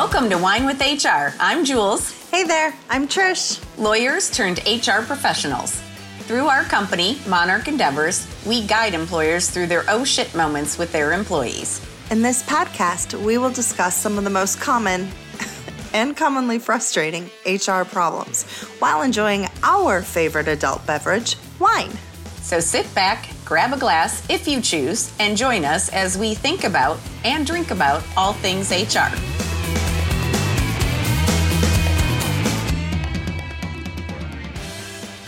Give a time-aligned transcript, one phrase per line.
[0.00, 1.36] Welcome to Wine with HR.
[1.38, 2.10] I'm Jules.
[2.30, 3.62] Hey there, I'm Trish.
[3.76, 5.78] Lawyers turned HR professionals.
[6.20, 11.12] Through our company, Monarch Endeavors, we guide employers through their oh shit moments with their
[11.12, 11.86] employees.
[12.10, 15.06] In this podcast, we will discuss some of the most common
[15.92, 18.44] and commonly frustrating HR problems
[18.78, 21.92] while enjoying our favorite adult beverage, wine.
[22.40, 26.64] So sit back, grab a glass if you choose, and join us as we think
[26.64, 29.14] about and drink about all things HR.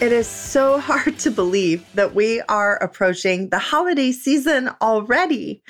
[0.02, 5.62] It is so hard to believe that we are approaching the holiday season already.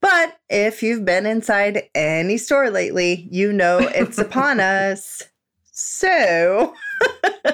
[0.00, 5.22] But if you've been inside any store lately, you know it's upon us.
[5.70, 6.74] So,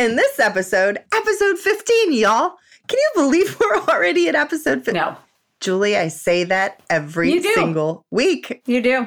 [0.00, 2.56] in this episode, episode 15, y'all,
[2.88, 4.94] can you believe we're already at episode 15?
[4.94, 5.16] No.
[5.60, 8.62] Julie, I say that every single week.
[8.66, 9.06] You do.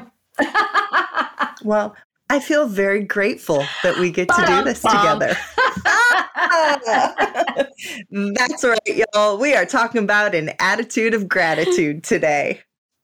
[1.65, 1.97] well,
[2.33, 5.37] I feel very grateful that we get to do this together.
[8.33, 9.37] That's right, y'all.
[9.37, 12.61] We are talking about an attitude of gratitude today.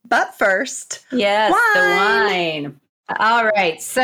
[0.07, 1.61] But first, yes, wine.
[1.75, 2.79] the wine.
[3.19, 3.79] All right.
[3.79, 4.01] So,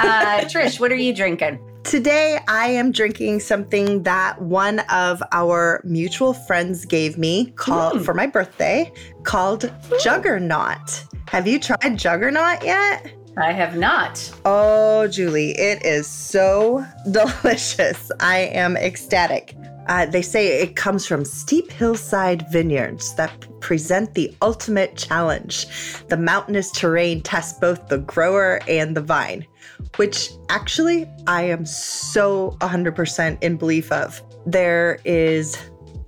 [0.00, 1.58] uh, Trish, what are you drinking?
[1.84, 8.04] Today, I am drinking something that one of our mutual friends gave me called mm.
[8.04, 9.72] for my birthday called
[10.02, 11.04] Juggernaut.
[11.28, 13.17] Have you tried Juggernaut yet?
[13.40, 14.32] I have not.
[14.44, 18.10] Oh, Julie, it is so delicious.
[18.20, 19.54] I am ecstatic.
[19.86, 25.66] Uh, they say it comes from steep hillside vineyards that present the ultimate challenge.
[26.08, 29.46] The mountainous terrain tests both the grower and the vine,
[29.96, 34.20] which actually I am so 100% in belief of.
[34.46, 35.56] There is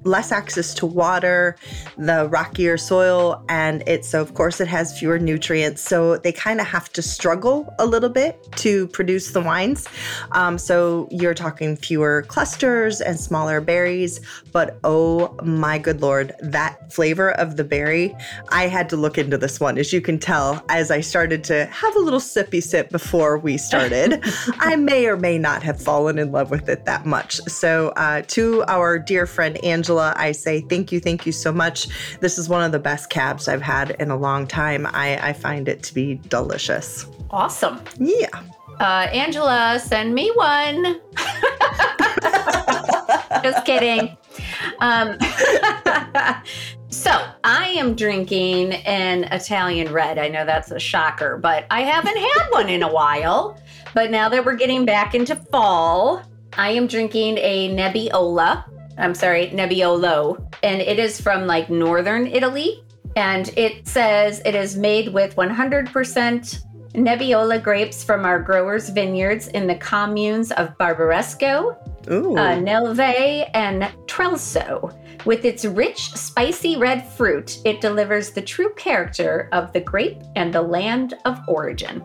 [0.05, 1.57] less access to water,
[1.99, 5.83] the rockier soil, and it so of course it has fewer nutrients.
[5.83, 9.87] So they kind of have to struggle a little bit to produce the wines.
[10.33, 14.21] Um, so you're talking fewer clusters and smaller berries,
[14.53, 18.15] but oh my good lord, that flavor of the berry,
[18.51, 19.79] I had to look into this one.
[19.79, 23.57] As you can tell, as I started to have a little sippy sip before we
[23.59, 24.23] started,
[24.59, 27.37] I may or may not have fallen in love with it that much.
[27.43, 31.51] So uh, to our dear friend Angela Angela, I say thank you, thank you so
[31.51, 31.89] much.
[32.21, 34.87] This is one of the best cabs I've had in a long time.
[34.87, 37.07] I, I find it to be delicious.
[37.31, 37.83] Awesome.
[37.99, 38.29] Yeah.
[38.79, 41.01] Uh, Angela, send me one.
[43.43, 44.17] Just kidding.
[44.79, 45.19] Um,
[46.89, 47.11] so
[47.43, 50.19] I am drinking an Italian red.
[50.19, 53.61] I know that's a shocker, but I haven't had one in a while.
[53.93, 56.23] But now that we're getting back into fall,
[56.53, 62.85] I am drinking a Nebbiolo I'm sorry, Nebbiolo, and it is from like northern Italy.
[63.17, 69.67] And it says it is made with 100% Nebbiolo grapes from our growers' vineyards in
[69.67, 74.97] the communes of Barbaresco, uh, Nelve, and Trelso.
[75.25, 80.53] With its rich, spicy red fruit, it delivers the true character of the grape and
[80.53, 82.03] the land of origin.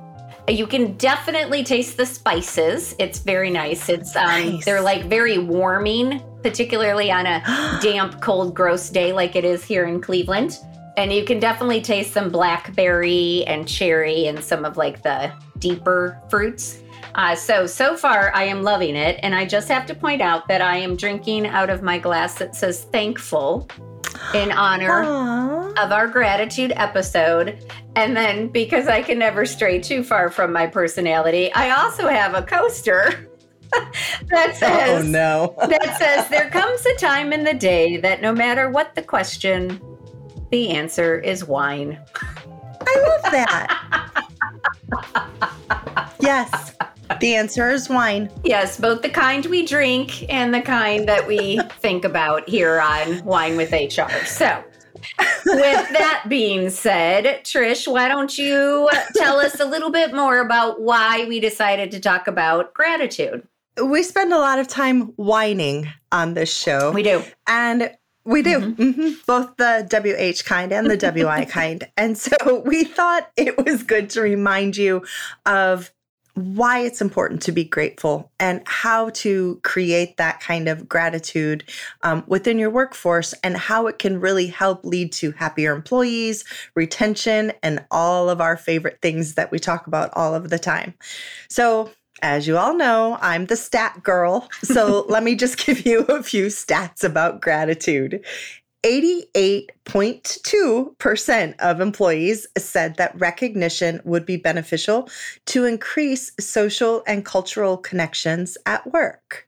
[0.47, 2.95] You can definitely taste the spices.
[2.99, 3.89] It's very nice.
[3.89, 4.65] It's um, nice.
[4.65, 7.41] they're like very warming, particularly on a
[7.81, 10.59] damp, cold, gross day like it is here in Cleveland.
[10.97, 16.21] And you can definitely taste some blackberry and cherry and some of like the deeper
[16.29, 16.81] fruits.
[17.15, 19.19] Uh, so, so far, I am loving it.
[19.23, 22.35] And I just have to point out that I am drinking out of my glass
[22.35, 23.67] that says thankful
[24.33, 25.77] in honor Aww.
[25.77, 27.57] of our gratitude episode.
[27.95, 32.33] And then because I can never stray too far from my personality, I also have
[32.33, 33.29] a coaster
[33.71, 33.91] that
[34.31, 38.21] oh, oh, says, "Oh no." that says there comes a time in the day that
[38.21, 39.79] no matter what the question,
[40.51, 41.99] the answer is wine.
[42.87, 44.25] I love that.
[46.21, 46.74] yes.
[47.19, 48.29] The answer is wine.
[48.43, 53.23] Yes, both the kind we drink and the kind that we think about here on
[53.23, 54.25] Wine with HR.
[54.25, 54.63] So,
[55.45, 60.81] with that being said, Trish, why don't you tell us a little bit more about
[60.81, 63.47] why we decided to talk about gratitude?
[63.81, 66.91] We spend a lot of time whining on this show.
[66.91, 67.23] We do.
[67.47, 67.91] And
[68.25, 68.59] we do.
[68.59, 68.81] Mm-hmm.
[68.81, 69.09] Mm-hmm.
[69.27, 71.87] Both the WH kind and the WI kind.
[71.97, 75.03] And so we thought it was good to remind you
[75.45, 75.91] of
[76.35, 81.63] why it's important to be grateful and how to create that kind of gratitude
[82.03, 86.43] um, within your workforce and how it can really help lead to happier employees,
[86.75, 90.93] retention, and all of our favorite things that we talk about all of the time.
[91.49, 91.89] So,
[92.21, 94.49] as you all know, I'm the stat girl.
[94.61, 98.25] So, let me just give you a few stats about gratitude.
[98.85, 105.09] 88.2% of employees said that recognition would be beneficial
[105.47, 109.47] to increase social and cultural connections at work.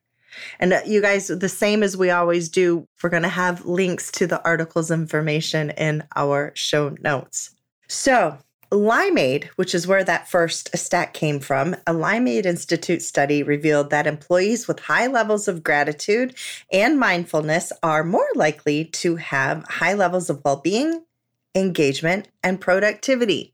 [0.60, 4.12] And uh, you guys, the same as we always do, we're going to have links
[4.14, 7.52] to the article's information in our show notes.
[7.88, 8.40] So,
[8.72, 14.08] Limeade, which is where that first stat came from, a Limeade Institute study revealed that
[14.08, 16.36] employees with high levels of gratitude
[16.72, 21.04] and mindfulness are more likely to have high levels of well being,
[21.56, 23.54] engagement, and productivity.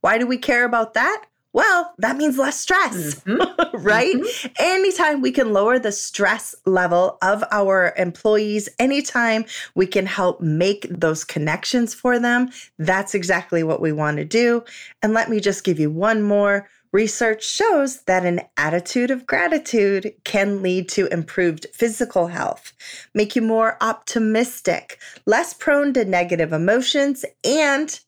[0.00, 1.26] Why do we care about that?
[1.52, 3.76] Well, that means less stress, mm-hmm.
[3.84, 4.14] right?
[4.14, 4.52] Mm-hmm.
[4.58, 9.44] Anytime we can lower the stress level of our employees, anytime
[9.74, 14.62] we can help make those connections for them, that's exactly what we want to do.
[15.02, 16.68] And let me just give you one more.
[16.92, 22.72] Research shows that an attitude of gratitude can lead to improved physical health,
[23.14, 28.00] make you more optimistic, less prone to negative emotions, and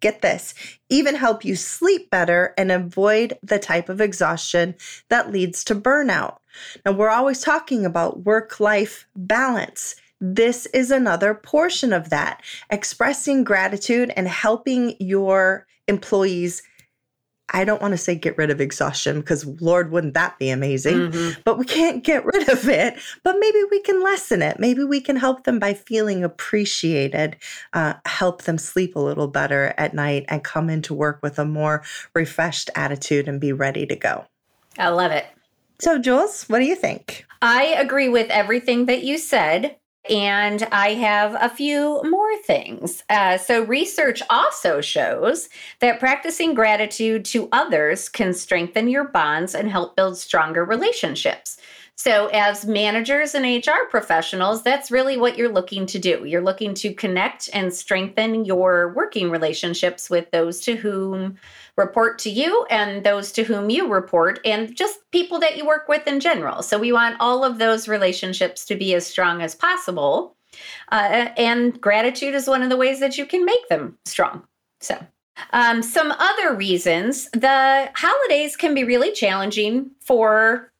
[0.00, 0.54] get this,
[0.88, 4.74] even help you sleep better and avoid the type of exhaustion
[5.08, 6.38] that leads to burnout.
[6.84, 9.94] Now, we're always talking about work life balance.
[10.20, 12.42] This is another portion of that.
[12.70, 16.62] Expressing gratitude and helping your employees
[17.50, 21.10] I don't want to say get rid of exhaustion because Lord, wouldn't that be amazing?
[21.10, 21.40] Mm-hmm.
[21.44, 22.98] But we can't get rid of it.
[23.24, 24.60] But maybe we can lessen it.
[24.60, 27.36] Maybe we can help them by feeling appreciated,
[27.72, 31.44] uh, help them sleep a little better at night and come into work with a
[31.44, 31.82] more
[32.14, 34.26] refreshed attitude and be ready to go.
[34.78, 35.26] I love it.
[35.80, 37.24] So, Jules, what do you think?
[37.40, 39.76] I agree with everything that you said.
[40.10, 43.04] And I have a few more things.
[43.08, 45.48] Uh, so, research also shows
[45.80, 51.58] that practicing gratitude to others can strengthen your bonds and help build stronger relationships.
[52.00, 56.24] So, as managers and HR professionals, that's really what you're looking to do.
[56.24, 61.38] You're looking to connect and strengthen your working relationships with those to whom
[61.78, 65.88] report to you and those to whom you report, and just people that you work
[65.88, 66.62] with in general.
[66.62, 70.36] So, we want all of those relationships to be as strong as possible.
[70.90, 74.42] Uh, and gratitude is one of the ways that you can make them strong.
[74.80, 74.98] So,
[75.52, 80.72] um, some other reasons the holidays can be really challenging for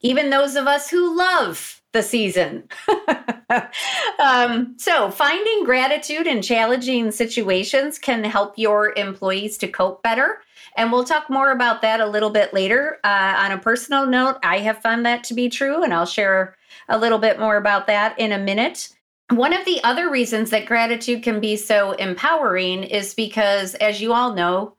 [0.00, 2.68] even those of us who love the season.
[4.18, 10.40] um, so, finding gratitude in challenging situations can help your employees to cope better.
[10.76, 12.98] And we'll talk more about that a little bit later.
[13.04, 16.56] Uh, on a personal note, I have found that to be true, and I'll share
[16.88, 18.90] a little bit more about that in a minute.
[19.30, 24.12] One of the other reasons that gratitude can be so empowering is because, as you
[24.12, 24.74] all know,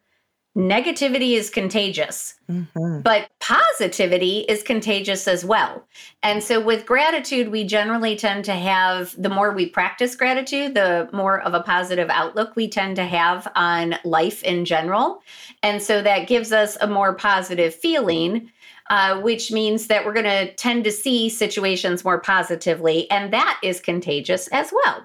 [0.55, 3.01] negativity is contagious, mm-hmm.
[3.01, 5.85] but positivity is contagious as well.
[6.23, 11.09] And so, with gratitude, we generally tend to have the more we practice gratitude, the
[11.11, 15.21] more of a positive outlook we tend to have on life in general.
[15.61, 18.51] And so, that gives us a more positive feeling.
[18.91, 23.59] Uh, which means that we're going to tend to see situations more positively, and that
[23.63, 25.03] is contagious as well.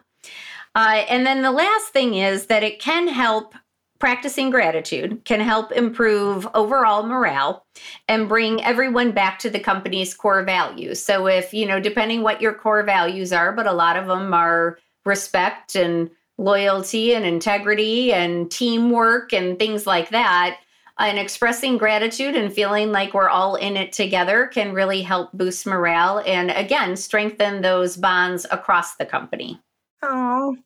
[0.74, 3.54] Uh, and then the last thing is that it can help
[4.00, 7.64] practicing gratitude can help improve overall morale
[8.08, 11.00] and bring everyone back to the company's core values.
[11.00, 14.34] So if, you know, depending what your core values are, but a lot of them
[14.34, 20.58] are respect and loyalty and integrity and teamwork and things like that,
[20.98, 25.66] and expressing gratitude and feeling like we're all in it together can really help boost
[25.66, 29.60] morale and again strengthen those bonds across the company.
[30.02, 30.56] Oh,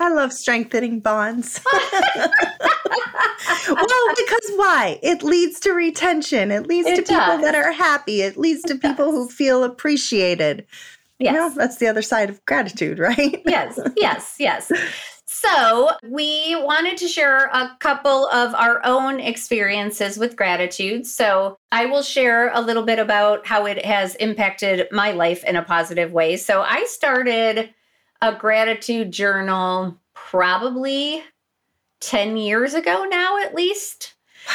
[0.00, 1.60] I love strengthening bonds.
[3.68, 4.98] well, because why?
[5.02, 6.50] It leads to retention.
[6.50, 7.08] It leads it to does.
[7.08, 8.22] people that are happy.
[8.22, 9.14] It leads to it people does.
[9.14, 10.66] who feel appreciated.
[11.18, 11.34] Yes.
[11.34, 13.42] You know, that's the other side of gratitude, right?
[13.46, 14.72] yes, yes, yes.
[15.26, 21.06] So, we wanted to share a couple of our own experiences with gratitude.
[21.06, 25.56] So, I will share a little bit about how it has impacted my life in
[25.56, 26.36] a positive way.
[26.36, 27.72] So, I started
[28.22, 31.22] a gratitude journal probably
[32.00, 34.14] 10 years ago now, at least.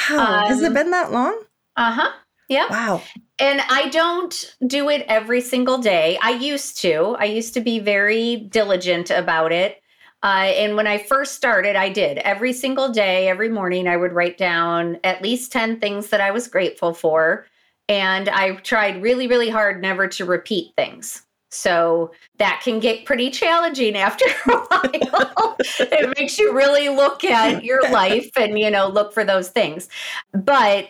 [0.09, 0.41] Wow.
[0.43, 1.41] Um, Has it um, been that long?
[1.75, 2.11] Uh huh.
[2.47, 2.67] Yeah.
[2.69, 3.01] Wow.
[3.39, 6.17] And I don't do it every single day.
[6.21, 7.15] I used to.
[7.19, 9.81] I used to be very diligent about it.
[10.23, 14.13] Uh, and when I first started, I did every single day, every morning, I would
[14.13, 17.45] write down at least 10 things that I was grateful for.
[17.89, 21.23] And I tried really, really hard never to repeat things.
[21.49, 25.55] So that can get pretty challenging after a while.
[25.59, 29.87] it makes you really look at your life and, you know, look for those things.
[30.33, 30.89] But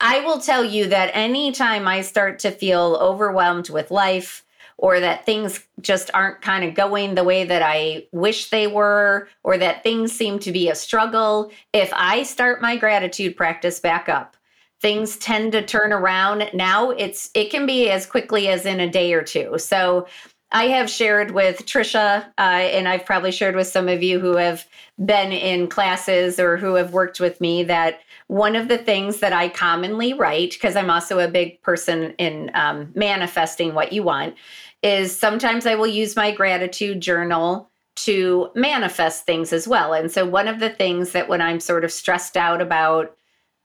[0.00, 4.44] I will tell you that anytime I start to feel overwhelmed with life,
[4.78, 9.28] or that things just aren't kind of going the way that I wish they were,
[9.44, 14.08] or that things seem to be a struggle, if I start my gratitude practice back
[14.08, 14.36] up,
[14.82, 16.50] things tend to turn around.
[16.52, 19.56] Now it's it can be as quickly as in a day or two.
[19.58, 20.06] So
[20.50, 24.36] I have shared with Trisha, uh, and I've probably shared with some of you who
[24.36, 24.66] have
[25.02, 29.32] been in classes or who have worked with me that one of the things that
[29.32, 34.34] I commonly write, because I'm also a big person in um, manifesting what you want,
[34.82, 39.94] is sometimes I will use my gratitude journal to manifest things as well.
[39.94, 43.16] And so, one of the things that when I'm sort of stressed out about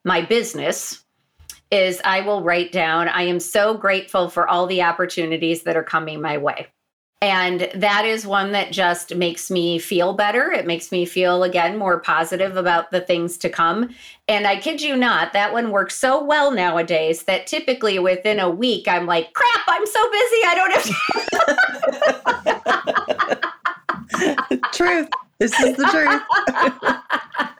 [0.05, 1.03] my business,
[1.71, 5.83] is I will write down, I am so grateful for all the opportunities that are
[5.83, 6.67] coming my way.
[7.19, 10.51] And that is one that just makes me feel better.
[10.51, 13.89] It makes me feel, again, more positive about the things to come.
[14.27, 18.51] And I kid you not, that one works so well nowadays that typically within a
[18.51, 20.41] week, I'm like, crap, I'm so busy.
[20.45, 20.73] I don't
[24.51, 24.61] have.
[24.73, 25.09] Truth.
[25.39, 26.21] This is the truth.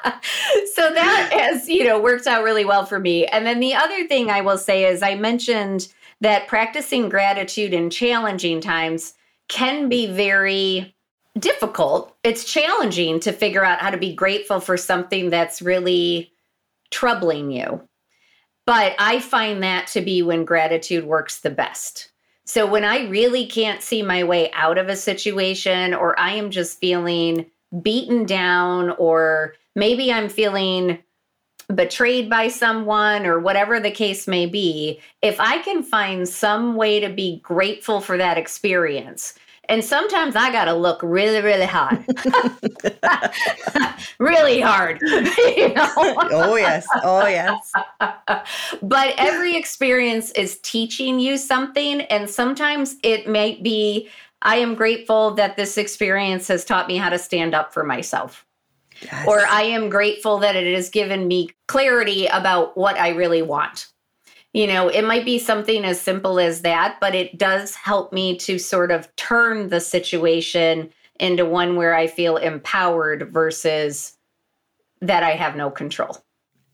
[0.73, 3.25] so that has, you know, worked out really well for me.
[3.25, 5.87] And then the other thing I will say is I mentioned
[6.21, 9.13] that practicing gratitude in challenging times
[9.47, 10.95] can be very
[11.37, 12.15] difficult.
[12.23, 16.31] It's challenging to figure out how to be grateful for something that's really
[16.89, 17.87] troubling you.
[18.65, 22.11] But I find that to be when gratitude works the best.
[22.45, 26.49] So when I really can't see my way out of a situation, or I am
[26.49, 27.45] just feeling
[27.81, 30.99] beaten down, or maybe I'm feeling
[31.73, 36.99] betrayed by someone or whatever the case may be, if I can find some way
[36.99, 39.33] to be grateful for that experience,
[39.69, 42.05] and sometimes I got to look really, really hard,
[44.19, 45.01] really hard.
[45.57, 45.91] You know?
[45.97, 46.85] oh, yes.
[47.03, 47.71] Oh, yes.
[48.81, 52.01] but every experience is teaching you something.
[52.01, 54.09] And sometimes it might be,
[54.41, 58.45] I am grateful that this experience has taught me how to stand up for myself.
[59.01, 59.27] Yes.
[59.27, 63.87] Or I am grateful that it has given me clarity about what I really want.
[64.53, 68.37] You know, it might be something as simple as that, but it does help me
[68.39, 70.89] to sort of turn the situation
[71.19, 74.17] into one where I feel empowered versus
[75.01, 76.17] that I have no control.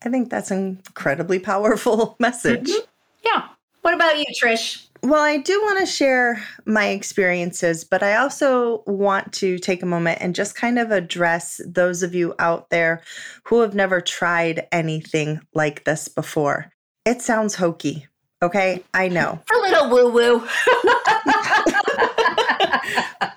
[0.06, 2.70] I think that's an incredibly powerful message.
[2.70, 2.86] Mm-hmm.
[3.26, 3.48] Yeah.
[3.82, 4.88] What about you, Trish?
[5.04, 9.86] Well, I do want to share my experiences, but I also want to take a
[9.86, 13.04] moment and just kind of address those of you out there
[13.44, 16.72] who have never tried anything like this before.
[17.04, 18.08] It sounds hokey.
[18.42, 19.42] Okay, I know.
[19.54, 20.48] A little woo woo.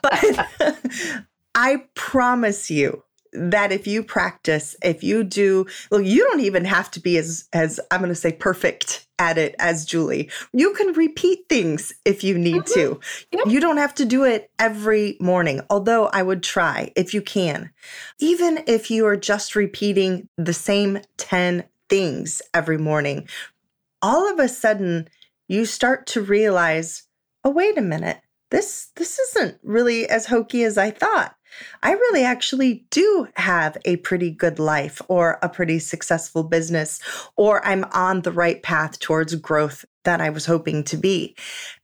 [0.03, 1.21] but
[1.57, 6.91] I promise you, that if you practice, if you do, well, you don't even have
[6.93, 10.31] to be as as I'm going to say perfect at it as Julie.
[10.53, 12.81] You can repeat things if you need mm-hmm.
[12.81, 13.01] to.
[13.33, 13.47] Yep.
[13.47, 17.71] You don't have to do it every morning, although I would try if you can.
[18.19, 23.29] Even if you are just repeating the same 10 things every morning,
[24.03, 25.09] all of a sudden
[25.49, 27.05] you start to realize,
[27.45, 28.21] "Oh, wait a minute.
[28.51, 31.36] This this isn't really as hokey as I thought."
[31.83, 37.01] I really actually do have a pretty good life or a pretty successful business,
[37.37, 41.37] or I'm on the right path towards growth that I was hoping to be.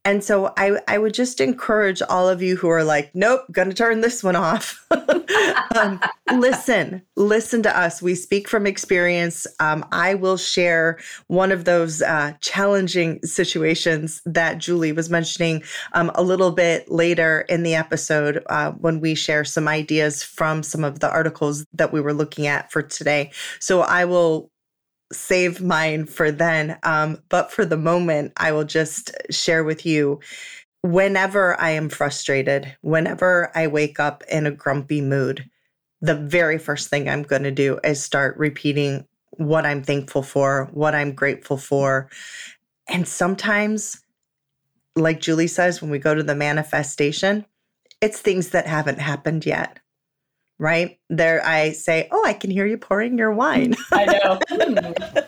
[0.05, 3.73] And so I, I would just encourage all of you who are like, nope, gonna
[3.73, 4.85] turn this one off.
[5.75, 6.01] um,
[6.33, 8.01] listen, listen to us.
[8.01, 9.45] We speak from experience.
[9.59, 15.63] Um, I will share one of those uh, challenging situations that Julie was mentioning
[15.93, 20.63] um, a little bit later in the episode uh, when we share some ideas from
[20.63, 23.31] some of the articles that we were looking at for today.
[23.59, 24.49] So I will
[25.13, 26.77] save mine for then.
[26.83, 30.19] Um, but for the moment, I will just share with you
[30.81, 35.49] whenever I am frustrated, whenever I wake up in a grumpy mood,
[36.01, 40.69] the very first thing I'm going to do is start repeating what I'm thankful for,
[40.73, 42.09] what I'm grateful for.
[42.87, 44.03] And sometimes,
[44.95, 47.45] like Julie says, when we go to the manifestation,
[48.01, 49.79] it's things that haven't happened yet
[50.59, 50.99] right?
[51.09, 53.75] There I say, Oh, I can hear you pouring your wine.
[53.91, 54.39] I know.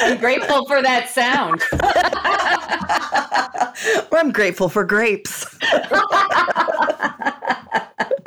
[0.00, 1.62] I'm grateful for that sound.
[4.10, 5.46] well, I'm grateful for grapes.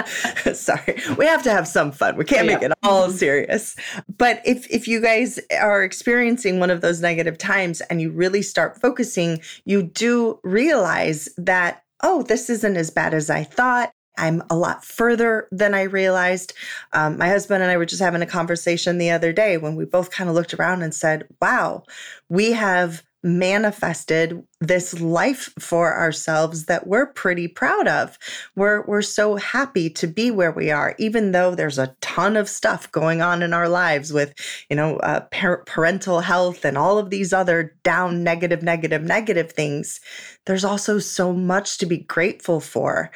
[0.53, 0.97] Sorry.
[1.17, 2.15] We have to have some fun.
[2.17, 2.53] We can't yeah.
[2.55, 3.75] make it all serious.
[4.17, 8.41] But if if you guys are experiencing one of those negative times and you really
[8.41, 13.91] start focusing, you do realize that oh, this isn't as bad as I thought.
[14.17, 16.53] I'm a lot further than I realized.
[16.93, 19.86] Um, my husband and I were just having a conversation the other day when we
[19.86, 21.84] both kind of looked around and said, wow,
[22.29, 28.19] we have manifested this life for ourselves that we're pretty proud of.
[28.55, 32.48] We're we're so happy to be where we are, even though there's a ton of
[32.48, 34.34] stuff going on in our lives with,
[34.69, 39.51] you know, uh, par- parental health and all of these other down negative, negative, negative
[39.51, 40.00] things.
[40.45, 43.10] There's also so much to be grateful for.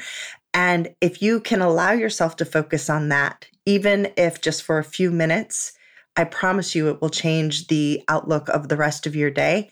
[0.59, 4.83] And if you can allow yourself to focus on that, even if just for a
[4.83, 5.71] few minutes,
[6.17, 9.69] I promise you it will change the outlook of the rest of your day.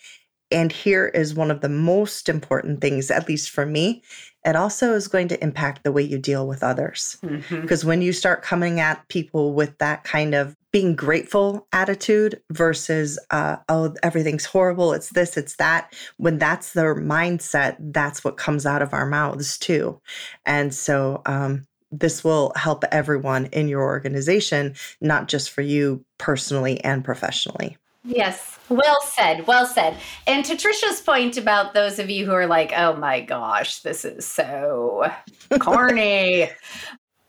[0.49, 4.01] And here is one of the most important things, at least for me.
[4.45, 7.17] It also is going to impact the way you deal with others.
[7.21, 7.87] Because mm-hmm.
[7.89, 13.55] when you start coming at people with that kind of being grateful attitude versus, uh,
[13.67, 18.83] oh, everything's horrible, it's this, it's that, when that's their mindset, that's what comes out
[18.83, 19.99] of our mouths too.
[20.45, 26.79] And so, um, this will help everyone in your organization, not just for you personally
[26.83, 27.75] and professionally.
[28.03, 29.97] Yes, well said, well said.
[30.27, 34.05] And to Trisha's point about those of you who are like, oh my gosh, this
[34.05, 35.09] is so
[35.59, 36.51] corny.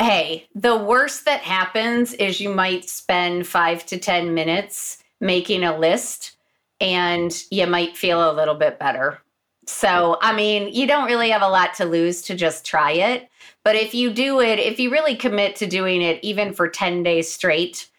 [0.01, 5.77] Hey, the worst that happens is you might spend five to 10 minutes making a
[5.77, 6.37] list
[6.81, 9.19] and you might feel a little bit better.
[9.67, 13.29] So, I mean, you don't really have a lot to lose to just try it.
[13.65, 17.03] But if you do it, if you really commit to doing it even for 10
[17.03, 17.91] days straight,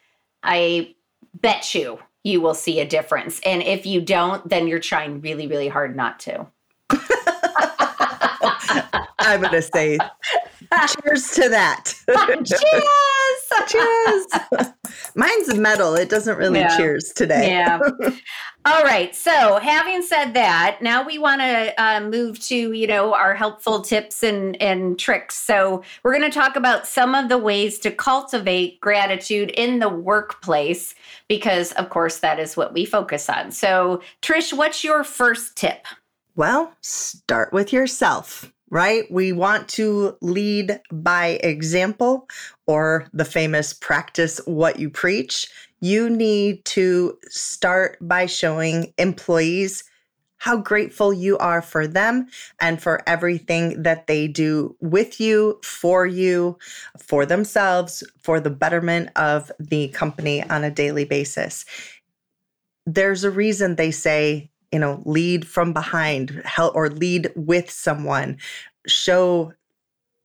[0.41, 0.95] I
[1.35, 3.39] bet you you will see a difference.
[3.45, 6.47] And if you don't, then you're trying really, really hard not to.
[9.19, 9.99] I'm going to say
[10.71, 11.93] cheers to that.
[12.45, 12.59] cheers.
[13.67, 14.73] cheers.
[15.15, 15.95] Mine's metal.
[15.95, 16.77] It doesn't really yeah.
[16.77, 17.49] cheers today.
[17.49, 17.79] Yeah.
[18.65, 19.15] All right.
[19.15, 23.81] So, having said that, now we want to uh, move to you know our helpful
[23.81, 25.35] tips and and tricks.
[25.35, 29.89] So, we're going to talk about some of the ways to cultivate gratitude in the
[29.89, 30.93] workplace
[31.27, 33.51] because, of course, that is what we focus on.
[33.51, 35.87] So, Trish, what's your first tip?
[36.35, 39.09] Well, start with yourself right?
[39.11, 42.27] We want to lead by example
[42.67, 45.49] or the famous practice what you preach.
[45.81, 49.83] You need to start by showing employees
[50.39, 52.27] how grateful you are for them
[52.61, 56.57] and for everything that they do with you, for you,
[56.97, 61.65] for themselves, for the betterment of the company on a daily basis.
[62.85, 68.37] There's a reason they say you know lead from behind help or lead with someone
[68.87, 69.53] show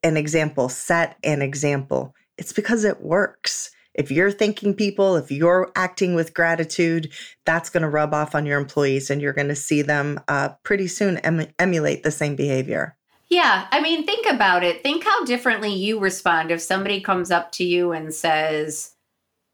[0.02, 2.14] an example set an example.
[2.37, 3.70] It's because it works.
[3.94, 7.12] If you're thanking people if you're acting with gratitude
[7.44, 10.50] that's going to rub off on your employees and you're going to see them uh,
[10.62, 12.96] pretty soon em- emulate the same behavior.
[13.28, 14.83] Yeah i mean think about it.
[14.83, 18.94] Think how differently you respond if somebody comes up to you and says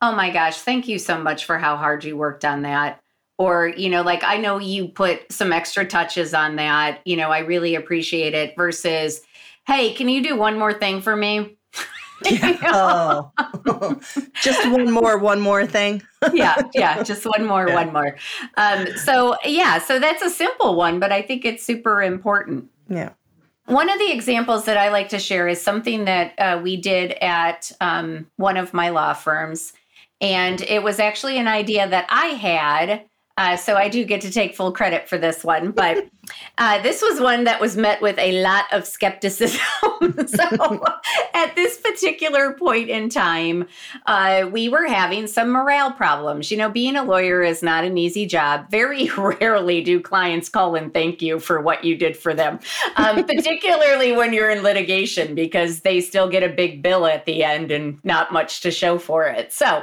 [0.03, 3.00] oh my gosh thank you so much for how hard you worked on that
[3.40, 7.31] or you know like i know you put some extra touches on that you know
[7.31, 9.22] i really appreciate it versus
[9.66, 11.57] hey can you do one more thing for me?
[12.62, 13.33] Oh.
[14.42, 16.03] Just one more one more thing?
[16.35, 17.74] Yeah yeah just one more yeah.
[17.74, 18.16] one more.
[18.59, 22.68] Um, so yeah so that's a simple one but i think it's super important.
[22.90, 23.14] Yeah.
[23.64, 27.12] One of the examples that I like to share is something that uh, we did
[27.22, 29.72] at um, one of my law firms.
[30.20, 33.05] And it was actually an idea that I had
[33.40, 36.11] uh, so I do get to take full credit for this one, but
[36.59, 39.61] uh, this was one that was met with a lot of skepticism.
[40.26, 40.85] so
[41.33, 43.66] at this particular point in time,
[44.05, 46.50] uh, we were having some morale problems.
[46.50, 48.70] You know, being a lawyer is not an easy job.
[48.70, 52.61] Very rarely do clients call and thank you for what you did for them,
[52.96, 57.42] um, particularly when you're in litigation because they still get a big bill at the
[57.42, 59.50] end and not much to show for it.
[59.50, 59.83] So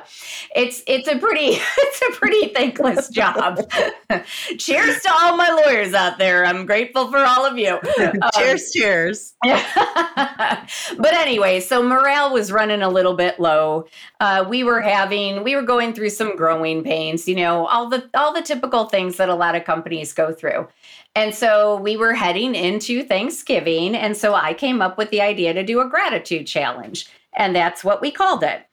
[0.55, 3.69] it's it's a pretty it's a pretty thankless job job.
[4.57, 6.45] cheers to all my lawyers out there.
[6.45, 7.79] I'm grateful for all of you.
[7.97, 9.33] Um, cheers, cheers.
[9.43, 13.85] but anyway, so morale was running a little bit low.
[14.19, 17.27] Uh, we were having, we were going through some growing pains.
[17.27, 20.67] You know, all the all the typical things that a lot of companies go through.
[21.15, 25.53] And so we were heading into Thanksgiving, and so I came up with the idea
[25.53, 28.66] to do a gratitude challenge, and that's what we called it.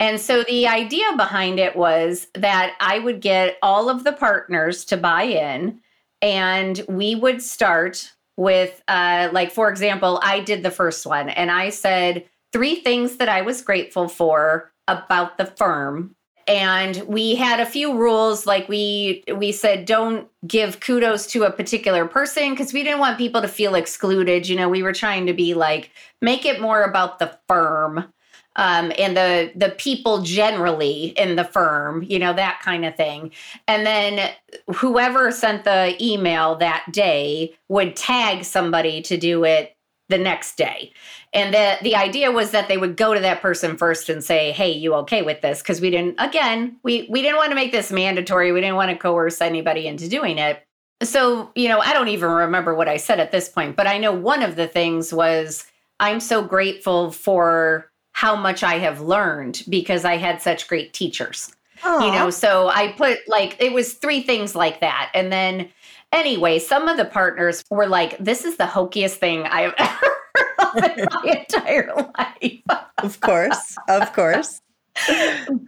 [0.00, 4.86] And so the idea behind it was that I would get all of the partners
[4.86, 5.78] to buy in,
[6.22, 11.50] and we would start with, uh, like, for example, I did the first one, and
[11.50, 16.16] I said three things that I was grateful for about the firm.
[16.48, 21.52] And we had a few rules like we we said don't give kudos to a
[21.52, 24.48] particular person because we didn't want people to feel excluded.
[24.48, 28.12] You know we were trying to be like make it more about the firm
[28.60, 33.32] um, and the the people generally in the firm, you know, that kind of thing.
[33.66, 34.32] And then
[34.74, 39.74] whoever sent the email that day would tag somebody to do it
[40.10, 40.92] the next day.
[41.32, 44.52] And the the idea was that they would go to that person first and say,
[44.52, 47.72] "Hey, you okay with this?" Because we didn't again, we we didn't want to make
[47.72, 48.52] this mandatory.
[48.52, 50.62] We didn't want to coerce anybody into doing it.
[51.02, 53.96] So, you know, I don't even remember what I said at this point, but I
[53.96, 55.64] know one of the things was
[55.98, 57.89] I'm so grateful for
[58.20, 61.50] how much I have learned because I had such great teachers.
[61.80, 62.04] Aww.
[62.04, 65.10] You know, so I put like it was three things like that.
[65.14, 65.70] And then
[66.12, 70.10] anyway, some of the partners were like, this is the hokiest thing I've ever
[70.58, 72.82] heard in my entire life.
[72.98, 73.74] of course.
[73.88, 74.60] Of course.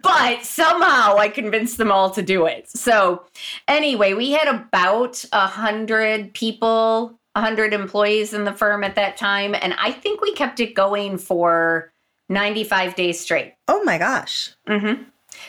[0.03, 2.69] but somehow I convinced them all to do it.
[2.69, 3.25] So
[3.67, 9.17] anyway, we had about a hundred people a 100 employees in the firm at that
[9.17, 9.55] time.
[9.55, 11.92] And I think we kept it going for
[12.33, 13.55] 95 days straight.
[13.69, 14.51] Oh my gosh.
[14.69, 15.03] Mm-hmm.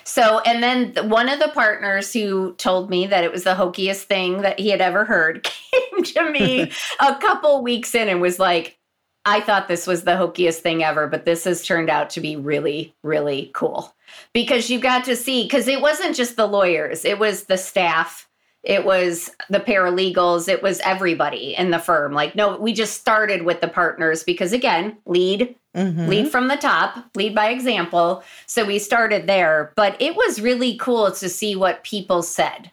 [0.03, 4.03] So, and then one of the partners who told me that it was the hokiest
[4.03, 8.39] thing that he had ever heard came to me a couple weeks in and was
[8.39, 8.77] like,
[9.25, 12.35] I thought this was the hokiest thing ever, but this has turned out to be
[12.35, 13.95] really, really cool
[14.33, 18.27] because you got to see, because it wasn't just the lawyers, it was the staff
[18.63, 23.43] it was the paralegals it was everybody in the firm like no we just started
[23.43, 26.07] with the partners because again lead mm-hmm.
[26.07, 28.23] lead from the top lead by example.
[28.45, 32.71] So we started there but it was really cool to see what people said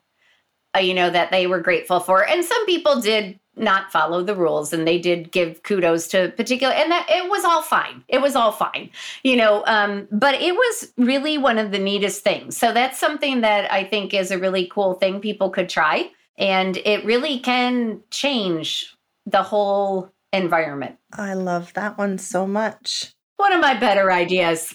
[0.77, 2.27] uh, you know that they were grateful for.
[2.27, 6.73] And some people did not follow the rules and they did give kudos to particular
[6.73, 8.05] and that it was all fine.
[8.09, 8.91] It was all fine
[9.23, 12.57] you know um, but it was really one of the neatest things.
[12.57, 16.11] So that's something that i think is a really cool thing people could try.
[16.39, 23.55] And it really can change the whole environment i love that one so much one
[23.55, 24.75] of my better ideas.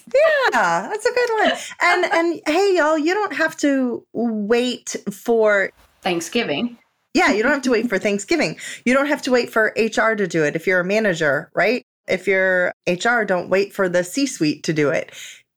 [0.52, 1.52] Yeah, that's a good one.
[1.80, 5.70] And and hey y'all, you don't have to wait for
[6.02, 6.76] Thanksgiving.
[7.14, 8.58] Yeah, you don't have to wait for Thanksgiving.
[8.84, 11.84] You don't have to wait for HR to do it if you're a manager, right?
[12.08, 15.12] If you're HR, don't wait for the C suite to do it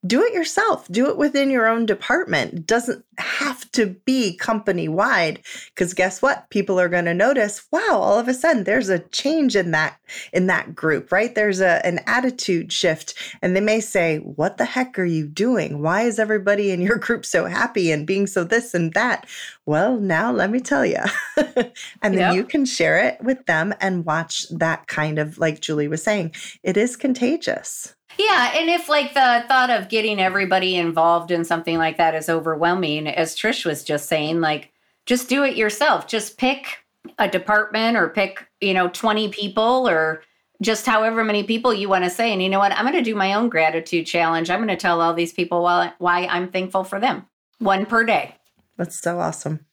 [0.06, 0.88] do it yourself.
[0.88, 2.54] Do it within your own department.
[2.54, 6.48] It doesn't have to be company wide because guess what?
[6.48, 9.98] People are going to notice, wow, all of a sudden there's a change in that
[10.32, 11.34] in that group, right?
[11.34, 15.82] There's a an attitude shift and they may say, "What the heck are you doing?
[15.82, 19.26] Why is everybody in your group so happy and being so this and that?"
[19.66, 20.98] Well, now let me tell you.
[21.36, 22.34] and then yep.
[22.34, 26.34] you can share it with them and watch that kind of like Julie was saying,
[26.64, 27.94] it is contagious.
[28.20, 32.28] Yeah, and if like the thought of getting everybody involved in something like that is
[32.28, 34.70] overwhelming, as Trish was just saying, like
[35.06, 36.06] just do it yourself.
[36.06, 36.84] Just pick
[37.18, 40.22] a department or pick, you know, 20 people or
[40.60, 42.30] just however many people you want to say.
[42.30, 42.72] And you know what?
[42.72, 44.50] I'm going to do my own gratitude challenge.
[44.50, 47.26] I'm going to tell all these people why, I'm thankful for them.
[47.58, 48.36] One per day.
[48.76, 49.64] That's so awesome.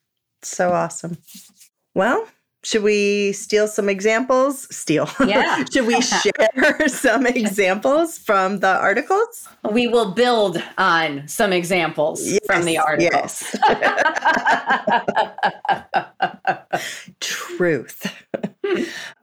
[0.41, 1.17] So awesome.
[1.93, 2.29] Well,
[2.67, 4.67] should we steal some examples?
[4.75, 5.09] Steal.
[5.25, 5.63] Yeah.
[5.71, 9.47] Should we share some examples from the articles?
[9.71, 13.55] We will build on some examples yes, from the articles.
[16.69, 17.15] Yes.
[17.21, 18.13] Truth.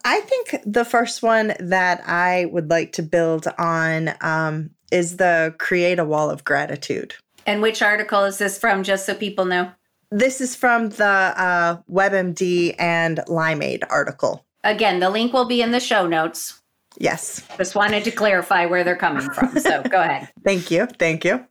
[0.07, 5.55] I think the first one that I would like to build on um, is the
[5.59, 7.15] create a wall of gratitude.
[7.45, 9.71] And which article is this from, just so people know?
[10.11, 14.45] This is from the uh, WebMD and Limeade article.
[14.63, 16.61] Again, the link will be in the show notes.
[16.99, 17.47] Yes.
[17.57, 19.59] Just wanted to clarify where they're coming from.
[19.59, 20.29] So go ahead.
[20.45, 20.87] Thank you.
[20.87, 21.45] Thank you.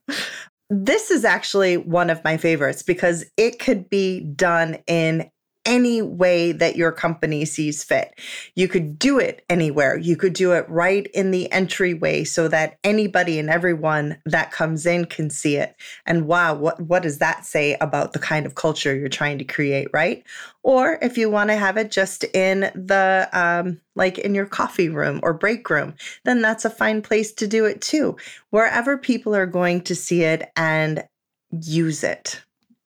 [0.69, 5.29] This is actually one of my favorites because it could be done in
[5.65, 8.19] any way that your company sees fit.
[8.55, 9.97] You could do it anywhere.
[9.97, 14.85] You could do it right in the entryway so that anybody and everyone that comes
[14.85, 15.75] in can see it.
[16.05, 19.45] And wow, what, what does that say about the kind of culture you're trying to
[19.45, 20.23] create, right?
[20.63, 24.89] Or if you want to have it just in the, um, like in your coffee
[24.89, 25.93] room or break room,
[26.25, 28.17] then that's a fine place to do it too.
[28.49, 31.03] Wherever people are going to see it and
[31.51, 32.41] use it.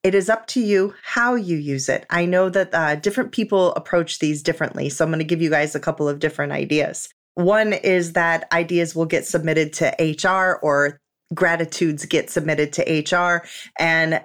[0.08, 2.06] It is up to you how you use it.
[2.10, 4.88] I know that uh, different people approach these differently.
[4.88, 7.10] So I'm going to give you guys a couple of different ideas.
[7.34, 11.02] One is that ideas will get submitted to HR or
[11.34, 12.84] gratitudes get submitted to
[13.18, 13.46] HR
[13.78, 14.22] and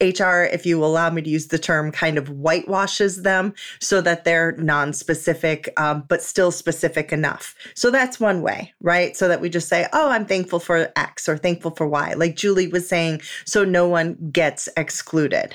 [0.00, 4.24] HR, if you allow me to use the term, kind of whitewashes them so that
[4.24, 7.54] they're non-specific, um, but still specific enough.
[7.74, 9.16] So that's one way, right?
[9.16, 12.36] So that we just say, "Oh, I'm thankful for X" or "thankful for Y," like
[12.36, 15.54] Julie was saying, so no one gets excluded.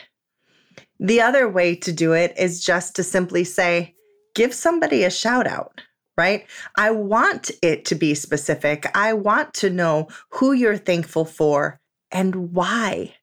[0.99, 3.95] The other way to do it is just to simply say,
[4.35, 5.81] "Give somebody a shout out."
[6.17, 6.45] right?
[6.77, 8.85] I want it to be specific.
[8.95, 11.79] I want to know who you're thankful for
[12.11, 13.15] and why.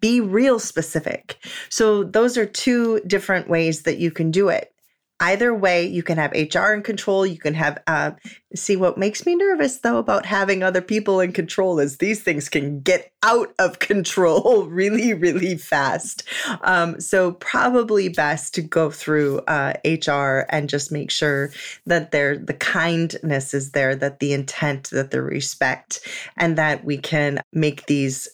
[0.00, 1.38] Be real specific.
[1.68, 4.72] So, those are two different ways that you can do it.
[5.20, 7.26] Either way you can have hr in control.
[7.26, 8.12] You can have uh,
[8.54, 12.48] see what makes me nervous though about having other people in control is these things
[12.48, 16.24] can get out of control really really fast.
[16.62, 21.50] Um, so probably best to go through uh, hr and just make sure
[21.84, 26.00] that there the kindness is there that the intent that the respect
[26.38, 28.26] and that we can make these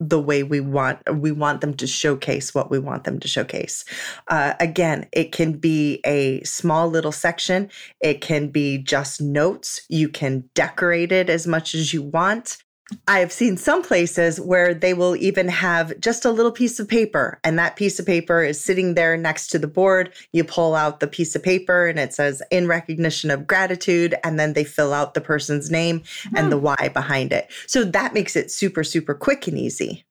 [0.00, 3.84] the way we want we want them to showcase what we want them to showcase.
[4.28, 7.70] Uh, again it can be a small little section.
[8.00, 9.82] It can be just notes.
[9.88, 12.63] You can decorate it as much as you want
[13.08, 17.38] I've seen some places where they will even have just a little piece of paper,
[17.42, 20.12] and that piece of paper is sitting there next to the board.
[20.32, 24.38] You pull out the piece of paper, and it says, in recognition of gratitude, and
[24.38, 26.36] then they fill out the person's name hmm.
[26.36, 26.64] and the hmm.
[26.64, 27.50] why behind it.
[27.66, 30.04] So that makes it super, super quick and easy.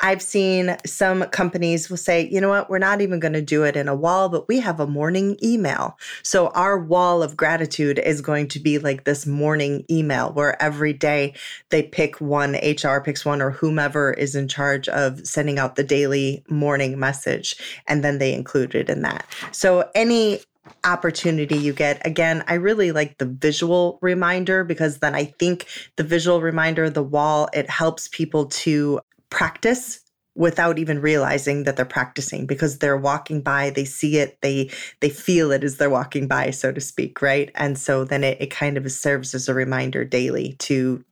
[0.00, 3.64] I've seen some companies will say, you know what, we're not even going to do
[3.64, 5.98] it in a wall, but we have a morning email.
[6.22, 10.92] So our wall of gratitude is going to be like this morning email where every
[10.92, 11.34] day
[11.70, 15.84] they pick one, HR picks one, or whomever is in charge of sending out the
[15.84, 17.56] daily morning message.
[17.86, 19.26] And then they include it in that.
[19.52, 20.40] So any
[20.84, 22.04] opportunity you get.
[22.06, 27.02] Again, I really like the visual reminder because then I think the visual reminder, the
[27.02, 30.04] wall, it helps people to practice
[30.36, 34.68] without even realizing that they're practicing because they're walking by they see it they
[35.00, 37.50] they feel it as they're walking by so to speak right?
[37.54, 41.04] And so then it, it kind of serves as a reminder daily to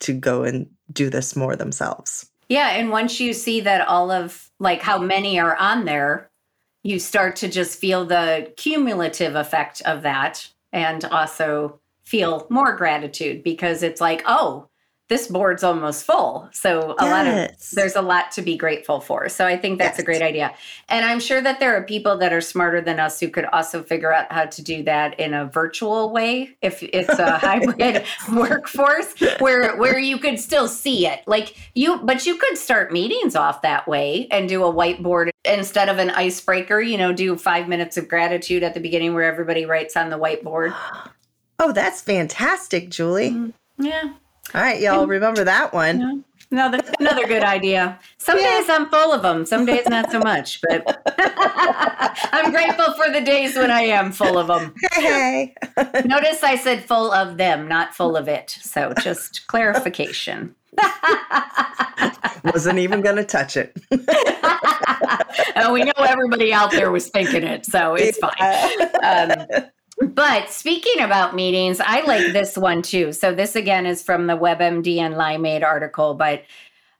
[0.00, 2.30] to go and do this more themselves.
[2.48, 6.30] Yeah and once you see that all of like how many are on there
[6.82, 13.42] you start to just feel the cumulative effect of that and also feel more gratitude
[13.42, 14.69] because it's like oh
[15.10, 16.48] this board's almost full.
[16.52, 17.10] So a yes.
[17.10, 19.28] lot of there's a lot to be grateful for.
[19.28, 19.98] So I think that's yes.
[19.98, 20.54] a great idea.
[20.88, 23.82] And I'm sure that there are people that are smarter than us who could also
[23.82, 29.12] figure out how to do that in a virtual way if it's a hybrid workforce
[29.40, 31.26] where where you could still see it.
[31.26, 35.88] Like you but you could start meetings off that way and do a whiteboard instead
[35.88, 39.66] of an icebreaker, you know, do 5 minutes of gratitude at the beginning where everybody
[39.66, 40.74] writes on the whiteboard.
[41.62, 43.32] Oh, that's fantastic, Julie.
[43.32, 43.84] Mm-hmm.
[43.84, 44.14] Yeah.
[44.54, 46.00] All right, y'all remember that one.
[46.00, 46.14] Yeah.
[46.52, 47.96] Another another good idea.
[48.18, 48.58] Some yeah.
[48.58, 51.00] days I'm full of them, some days not so much, but
[52.32, 54.74] I'm grateful for the days when I am full of them.
[54.92, 55.54] Hey.
[56.04, 58.50] Notice I said full of them, not full of it.
[58.50, 60.56] So just clarification.
[62.44, 63.76] Wasn't even going to touch it.
[65.56, 68.88] oh, we know everybody out there was thinking it, so it's fine.
[69.04, 69.66] Um,
[70.00, 73.12] but speaking about meetings, I like this one too.
[73.12, 76.42] So this again is from the WebMD and Limeade article, but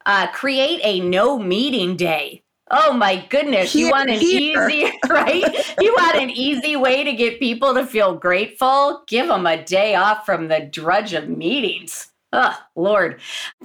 [0.06, 2.42] uh, create a no meeting day.
[2.70, 4.68] Oh my goodness, you want an here.
[4.68, 5.42] easy, right?
[5.80, 9.02] you want an easy way to get people to feel grateful?
[9.08, 12.08] Give them a day off from the drudge of meetings.
[12.32, 13.20] Oh, Lord.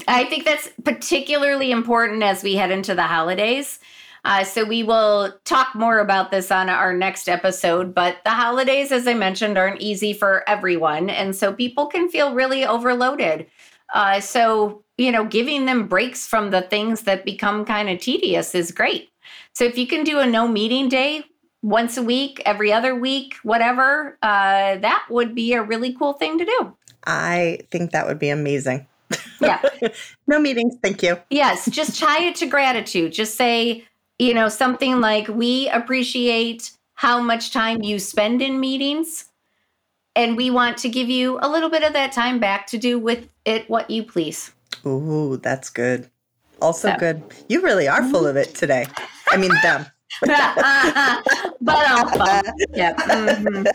[0.08, 3.80] I think that's particularly important as we head into the holidays
[4.26, 7.94] uh, so we will talk more about this on our next episode.
[7.94, 11.12] But the holidays, as I mentioned, aren't easy for everyone.
[11.12, 13.46] And so people can feel really overloaded.
[13.94, 18.56] Uh, so, you know, giving them breaks from the things that become kind of tedious
[18.56, 19.10] is great.
[19.54, 21.24] So if you can do a no meeting day
[21.62, 26.40] once a week, every other week, whatever, uh, that would be a really cool thing
[26.40, 26.76] to do.
[27.06, 28.88] I think that would be amazing.
[29.40, 29.62] Yeah.
[30.28, 30.78] no meetings.
[30.82, 31.20] Thank you.
[31.30, 31.70] Yes.
[31.70, 33.14] Just tie it to gratitude.
[33.14, 33.86] Just say,
[34.20, 39.26] you know, something like we appreciate how much time you spend in meetings
[40.16, 42.98] and we want to give you a little bit of that time back to do
[42.98, 44.52] with it what you please.
[44.86, 46.10] Ooh, that's good.
[46.62, 46.98] Also so.
[46.98, 47.22] good.
[47.50, 48.88] You really are full of it today.
[49.30, 49.86] I mean them.
[50.22, 52.44] but alpha.
[52.74, 52.94] Yeah.
[52.96, 53.68] Mm-hmm.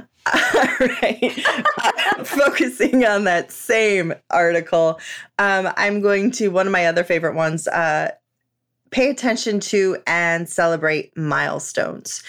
[0.34, 1.44] All right.
[1.78, 5.00] uh, focusing on that same article,
[5.38, 7.66] um, I'm going to one of my other favorite ones.
[7.66, 8.10] Uh,
[8.90, 12.22] pay attention to and celebrate milestones.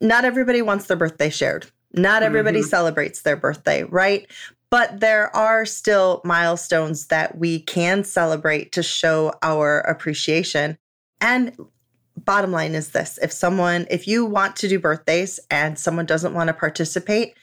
[0.00, 1.70] Not everybody wants their birthday shared.
[1.94, 2.68] Not everybody mm-hmm.
[2.68, 4.26] celebrates their birthday, right?
[4.70, 10.78] But there are still milestones that we can celebrate to show our appreciation.
[11.20, 11.54] And
[12.16, 16.34] bottom line is this if someone, if you want to do birthdays and someone doesn't
[16.34, 17.34] want to participate,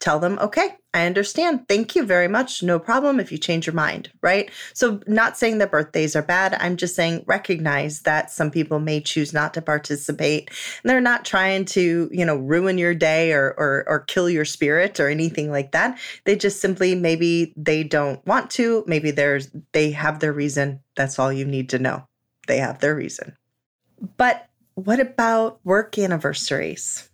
[0.00, 1.68] tell them, okay, I understand.
[1.68, 2.62] Thank you very much.
[2.62, 4.50] No problem if you change your mind, right?
[4.72, 6.56] So, not saying that birthdays are bad.
[6.58, 10.48] I'm just saying recognize that some people may choose not to participate.
[10.82, 14.44] And they're not trying to, you know, ruin your day or, or, or kill your
[14.44, 15.98] spirit or anything like that.
[16.24, 18.82] They just simply maybe they don't want to.
[18.88, 20.80] Maybe there's they have their reason.
[20.96, 22.08] That's all you need to know.
[22.48, 23.36] They have their reason.
[24.16, 27.08] But what about work anniversaries?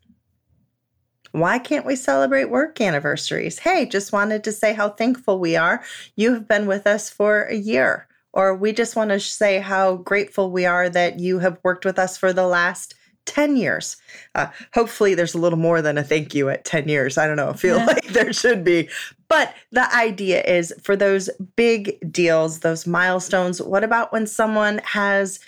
[1.32, 3.58] Why can't we celebrate work anniversaries?
[3.58, 5.82] Hey, just wanted to say how thankful we are.
[6.14, 8.06] You have been with us for a year.
[8.32, 11.98] Or we just want to say how grateful we are that you have worked with
[11.98, 12.94] us for the last
[13.26, 13.96] 10 years.
[14.34, 17.18] Uh, hopefully, there's a little more than a thank you at 10 years.
[17.18, 17.86] I don't know, I feel yeah.
[17.86, 18.88] like there should be.
[19.28, 25.40] But the idea is for those big deals, those milestones, what about when someone has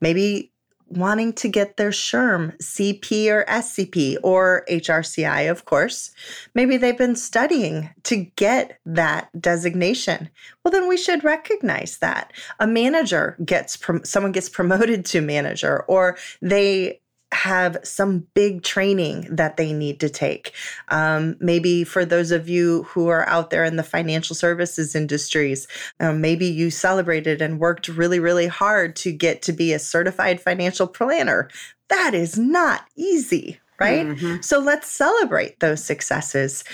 [0.00, 0.52] maybe
[0.88, 6.12] wanting to get their SHRM, CP or SCP, or HRCI, of course.
[6.54, 10.30] Maybe they've been studying to get that designation.
[10.62, 12.32] Well, then we should recognize that.
[12.60, 17.00] A manager gets, someone gets promoted to manager, or they
[17.32, 20.52] have some big training that they need to take.
[20.88, 25.66] Um, maybe for those of you who are out there in the financial services industries,
[25.98, 30.40] um, maybe you celebrated and worked really, really hard to get to be a certified
[30.40, 31.50] financial planner.
[31.88, 34.06] That is not easy, right?
[34.06, 34.40] Mm-hmm.
[34.40, 36.64] So let's celebrate those successes.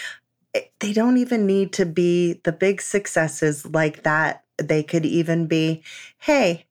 [0.80, 4.44] They don't even need to be the big successes like that.
[4.58, 5.82] They could even be,
[6.18, 6.66] hey,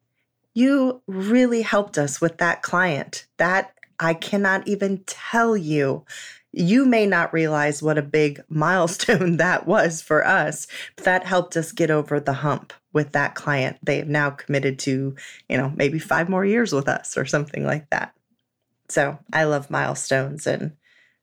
[0.53, 3.25] you really helped us with that client.
[3.37, 6.05] That I cannot even tell you.
[6.53, 10.67] You may not realize what a big milestone that was for us.
[10.97, 13.77] That helped us get over the hump with that client.
[13.81, 15.15] They've now committed to,
[15.47, 18.13] you know, maybe five more years with us or something like that.
[18.89, 20.73] So I love milestones and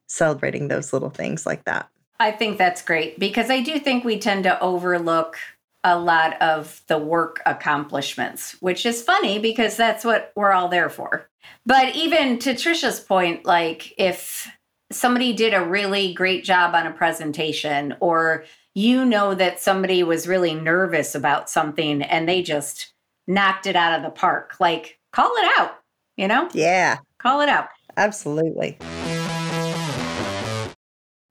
[0.06, 1.90] celebrating those little things like that.
[2.18, 5.36] I think that's great because I do think we tend to overlook
[5.84, 10.90] a lot of the work accomplishments, which is funny because that's what we're all there
[10.90, 11.28] for.
[11.64, 14.50] But even to Trisha's point, like if
[14.90, 20.28] somebody did a really great job on a presentation, or you know that somebody was
[20.28, 22.92] really nervous about something and they just
[23.26, 25.78] knocked it out of the park, like call it out,
[26.16, 26.48] you know?
[26.52, 26.98] Yeah.
[27.18, 27.68] Call it out.
[27.96, 28.78] Absolutely.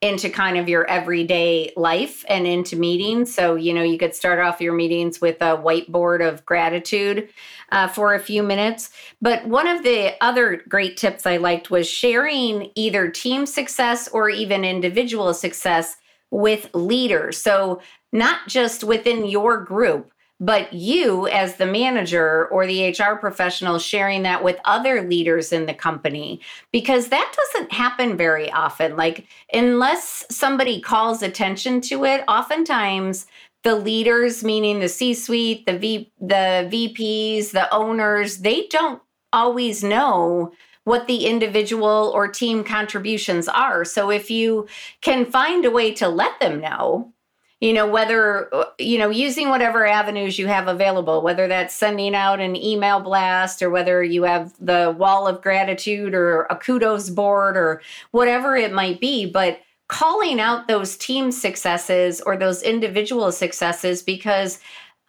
[0.00, 3.34] into kind of your everyday life and into meetings.
[3.34, 7.28] So, you know, you could start off your meetings with a whiteboard of gratitude
[7.70, 8.90] uh, for a few minutes.
[9.20, 14.30] But one of the other great tips I liked was sharing either team success or
[14.30, 15.96] even individual success
[16.30, 17.36] with leaders.
[17.36, 17.82] So,
[18.12, 24.22] not just within your group, but you as the manager or the HR professional sharing
[24.22, 26.40] that with other leaders in the company
[26.72, 28.96] because that doesn't happen very often.
[28.96, 33.26] Like unless somebody calls attention to it oftentimes
[33.62, 39.02] the leaders meaning the C-suite the V the VPs the owners they don't
[39.34, 40.52] always know
[40.84, 43.84] what the individual or team contributions are.
[43.84, 44.66] So if you
[45.02, 47.12] can find a way to let them know
[47.60, 52.40] you know whether you know using whatever avenues you have available whether that's sending out
[52.40, 57.56] an email blast or whether you have the wall of gratitude or a kudos board
[57.56, 64.02] or whatever it might be but calling out those team successes or those individual successes
[64.02, 64.60] because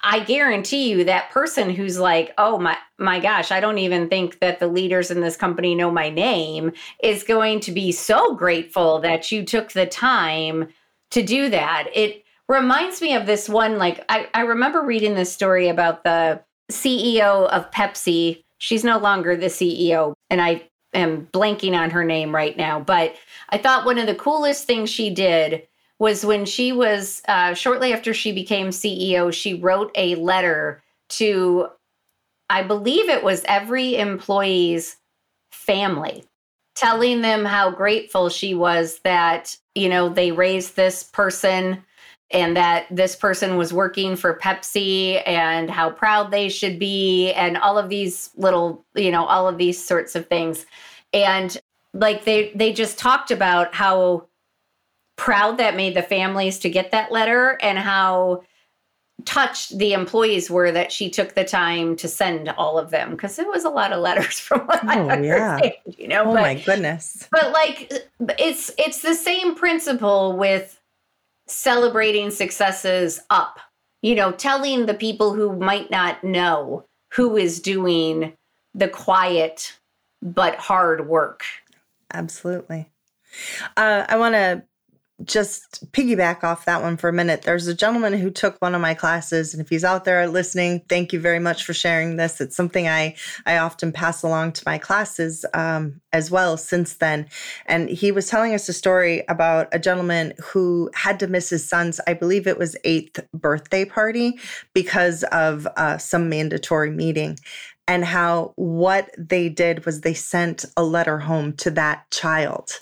[0.03, 4.39] I guarantee you that person who's like, "Oh my my gosh, I don't even think
[4.39, 6.71] that the leaders in this company know my name,"
[7.03, 10.69] is going to be so grateful that you took the time
[11.11, 11.87] to do that.
[11.93, 13.77] It reminds me of this one.
[13.77, 18.43] Like, I, I remember reading this story about the CEO of Pepsi.
[18.57, 22.81] She's no longer the CEO, and I am blanking on her name right now.
[22.81, 23.15] But
[23.49, 25.65] I thought one of the coolest things she did
[25.97, 31.67] was when she was uh, shortly after she became CEO, she wrote a letter to,
[32.49, 34.97] I believe it was every employee's
[35.51, 36.25] family,
[36.75, 41.83] telling them how grateful she was that, you know, they raised this person
[42.33, 47.57] and that this person was working for Pepsi and how proud they should be and
[47.57, 50.65] all of these little, you know, all of these sorts of things.
[51.13, 51.57] And
[51.93, 54.27] like they they just talked about how
[55.17, 58.43] proud that made the families to get that letter and how
[59.25, 63.37] touched the employees were that she took the time to send all of them because
[63.37, 65.59] it was a lot of letters from what I Oh, yeah.
[65.85, 66.23] you know.
[66.23, 67.27] Oh but, my goodness.
[67.31, 67.91] but like
[68.39, 70.80] it's it's the same principle with
[71.51, 73.59] celebrating successes up.
[74.01, 78.33] You know, telling the people who might not know who is doing
[78.73, 79.77] the quiet
[80.21, 81.43] but hard work.
[82.13, 82.89] Absolutely.
[83.77, 84.63] Uh, I want to
[85.25, 87.43] just piggyback off that one for a minute.
[87.43, 90.81] There's a gentleman who took one of my classes, and if he's out there listening,
[90.89, 92.41] thank you very much for sharing this.
[92.41, 93.15] It's something I
[93.45, 97.27] I often pass along to my classes um, as well since then.
[97.65, 101.67] And he was telling us a story about a gentleman who had to miss his
[101.67, 104.39] son's, I believe it was eighth birthday party
[104.73, 107.37] because of uh, some mandatory meeting
[107.87, 112.79] and how what they did was they sent a letter home to that child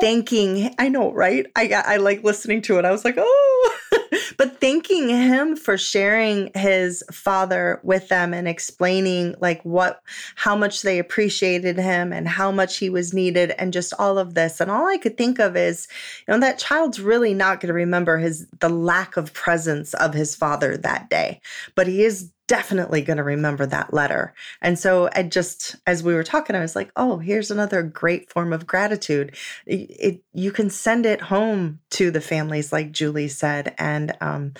[0.00, 1.46] thanking i know right?
[1.56, 2.84] I got i like listening to it.
[2.84, 3.76] I was like oh.
[4.36, 10.02] But thanking him for sharing his father with them and explaining like what
[10.34, 14.34] how much they appreciated him and how much he was needed and just all of
[14.34, 14.60] this.
[14.60, 15.88] And all i could think of is
[16.26, 20.14] you know that child's really not going to remember his the lack of presence of
[20.14, 21.40] his father that day.
[21.74, 24.32] But he is definitely going to remember that letter.
[24.62, 28.30] And so I just, as we were talking, I was like, oh, here's another great
[28.30, 29.34] form of gratitude.
[29.66, 33.74] It, it- you can send it home to the families, like Julie said.
[33.78, 34.52] And, um,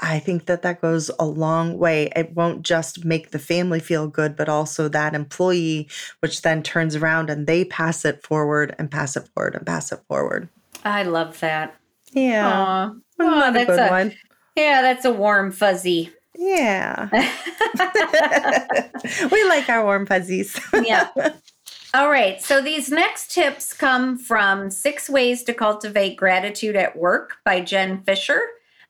[0.00, 2.12] I think that that goes a long way.
[2.14, 5.88] It won't just make the family feel good, but also that employee,
[6.20, 9.90] which then turns around and they pass it forward and pass it forward and pass
[9.90, 10.48] it forward.
[10.84, 11.74] I love that.
[12.12, 12.48] Yeah.
[12.48, 12.90] Aw.
[13.20, 14.14] Aw, Another that's a, one.
[14.56, 16.12] yeah, that's a warm fuzzy.
[16.38, 17.08] Yeah.
[19.32, 20.58] we like our warm fuzzies.
[20.84, 21.08] yeah.
[21.94, 22.40] All right.
[22.40, 28.02] So these next tips come from Six Ways to Cultivate Gratitude at Work by Jen
[28.02, 28.40] Fisher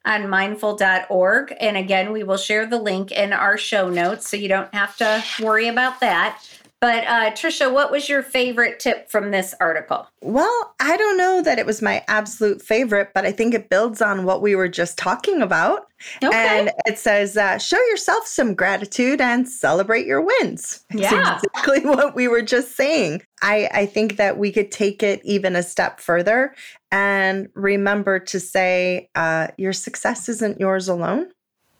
[0.04, 1.54] on mindful.org.
[1.58, 4.96] And again, we will share the link in our show notes so you don't have
[4.98, 6.42] to worry about that.
[6.80, 10.06] But uh, Trisha, what was your favorite tip from this article?
[10.22, 14.00] Well, I don't know that it was my absolute favorite, but I think it builds
[14.00, 15.86] on what we were just talking about.
[16.22, 16.30] Okay.
[16.32, 20.84] And it says, uh, show yourself some gratitude and celebrate your wins.
[20.90, 21.40] It's Yeah.
[21.42, 23.22] exactly what we were just saying.
[23.42, 26.54] I, I think that we could take it even a step further
[26.92, 31.28] and remember to say, uh, your success isn't yours alone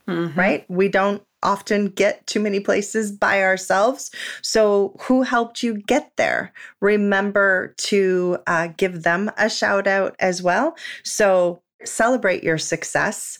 [0.08, 0.36] Mhm.
[0.36, 0.64] right?
[0.68, 4.10] We don't often get too many places by ourselves.
[4.42, 6.52] So, who helped you get there?
[6.80, 10.76] Remember to uh, give them a shout out as well.
[11.04, 13.38] So, celebrate your success.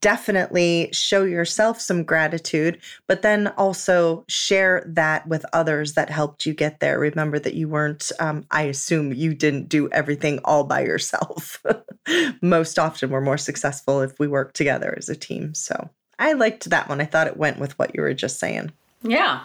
[0.00, 6.54] Definitely show yourself some gratitude, but then also share that with others that helped you
[6.54, 6.98] get there.
[6.98, 11.62] Remember that you weren't, um, I assume you didn't do everything all by yourself.
[12.42, 15.54] Most often, we're more successful if we work together as a team.
[15.54, 17.00] So, I liked that one.
[17.00, 18.72] I thought it went with what you were just saying.
[19.02, 19.42] Yeah.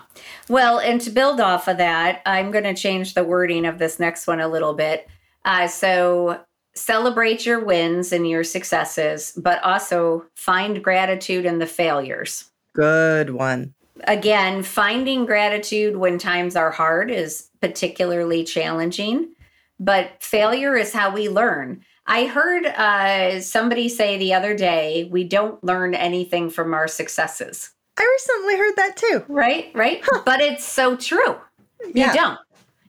[0.49, 3.99] Well, and to build off of that, I'm going to change the wording of this
[3.99, 5.07] next one a little bit.
[5.45, 6.39] Uh, so,
[6.73, 12.45] celebrate your wins and your successes, but also find gratitude in the failures.
[12.73, 13.73] Good one.
[14.05, 19.33] Again, finding gratitude when times are hard is particularly challenging,
[19.79, 21.83] but failure is how we learn.
[22.11, 27.71] I heard uh, somebody say the other day, we don't learn anything from our successes.
[27.97, 29.23] I recently heard that too.
[29.29, 30.03] Right, right.
[30.25, 31.37] But it's so true.
[31.85, 32.13] You Yeah.
[32.13, 32.39] don't.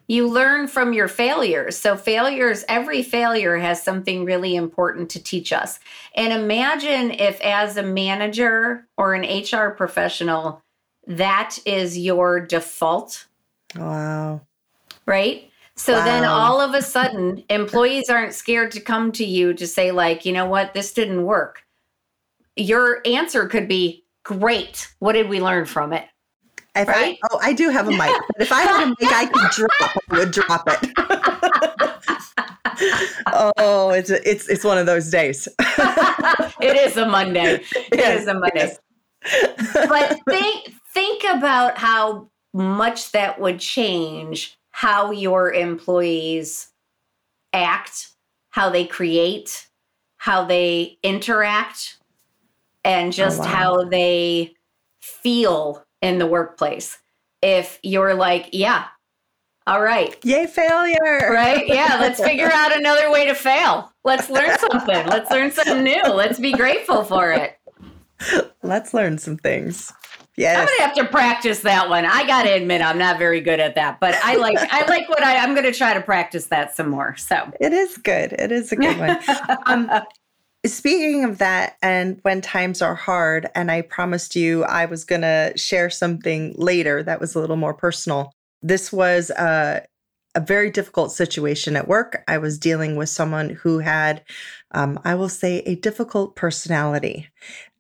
[0.09, 1.77] You learn from your failures.
[1.77, 5.79] So, failures, every failure has something really important to teach us.
[6.17, 10.61] And imagine if, as a manager or an HR professional,
[11.07, 13.27] that is your default,
[13.77, 14.41] Wow.
[15.07, 15.49] right?
[15.83, 19.91] So then all of a sudden, employees aren't scared to come to you to say,
[19.91, 21.65] like, you know what, this didn't work.
[22.55, 24.95] Your answer could be, great.
[25.01, 26.05] What did we learn from it?
[26.77, 27.19] If Right?
[27.21, 28.13] I, oh, I do have a mic.
[28.37, 29.97] But if I had a mic, I could drop.
[30.09, 30.93] I would drop it.
[33.59, 35.49] oh, it's it's it's one of those days.
[35.59, 37.61] it is a Monday.
[37.75, 38.77] It Yes, is a Monday.
[39.89, 46.69] but think think about how much that would change how your employees
[47.53, 48.09] act,
[48.51, 49.69] how they create,
[50.17, 51.99] how they interact,
[52.85, 53.47] and oh, just wow.
[53.47, 54.55] how they
[55.01, 56.99] feel in the workplace.
[57.43, 58.87] If you're like, yeah,
[59.67, 61.31] all right, Yay, failure!
[61.31, 61.67] right?
[61.67, 63.93] Yeah, let's figure out another way to fail.
[64.05, 65.07] Let's learn something.
[65.07, 66.03] Let's learn something new.
[66.03, 67.59] Let's be grateful for it.
[68.63, 69.93] Let's learn some things.
[70.37, 70.59] Yes.
[70.59, 72.07] I'm gonna have to practice that one.
[72.07, 75.23] I gotta admit, I'm not very good at that, but I like I like what
[75.23, 75.37] I.
[75.37, 77.17] I'm gonna try to practice that some more.
[77.17, 78.33] So It is good.
[78.33, 79.19] It is a good one.
[79.67, 79.91] Um,
[80.65, 85.23] Speaking of that, and when times are hard, and I promised you I was going
[85.23, 88.33] to share something later that was a little more personal.
[88.63, 89.85] This was a,
[90.37, 92.23] a very difficult situation at work.
[92.29, 94.23] I was dealing with someone who had,
[94.73, 97.29] um, I will say, a difficult personality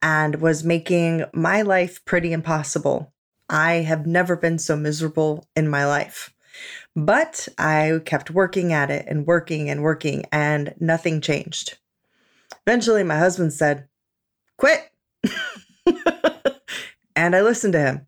[0.01, 3.13] and was making my life pretty impossible.
[3.49, 6.33] I have never been so miserable in my life.
[6.95, 11.79] But I kept working at it and working and working, and nothing changed.
[12.67, 13.89] Eventually, my husband said,
[14.59, 14.91] Quit.
[17.17, 18.07] and I listened to him.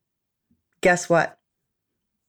[0.83, 1.39] Guess what?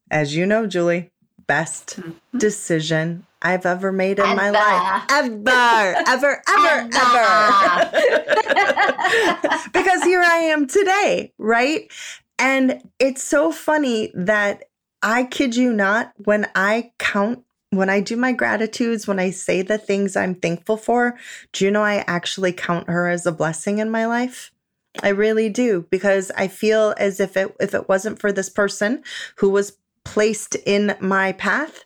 [0.10, 1.12] As you know, Julie,
[1.48, 2.40] best Mhm.
[2.40, 5.04] decision I've ever made in my life.
[5.10, 7.92] Ever, ever, ever, ever.
[9.74, 11.92] because here I am today, right?
[12.40, 14.64] And it's so funny that
[15.02, 19.62] I kid you not, when I count, when I do my gratitudes, when I say
[19.62, 21.18] the things I'm thankful for,
[21.54, 24.52] do you know I actually count her as a blessing in my life?
[25.04, 29.04] I really do because I feel as if it if it wasn't for this person
[29.38, 31.84] who was placed in my path,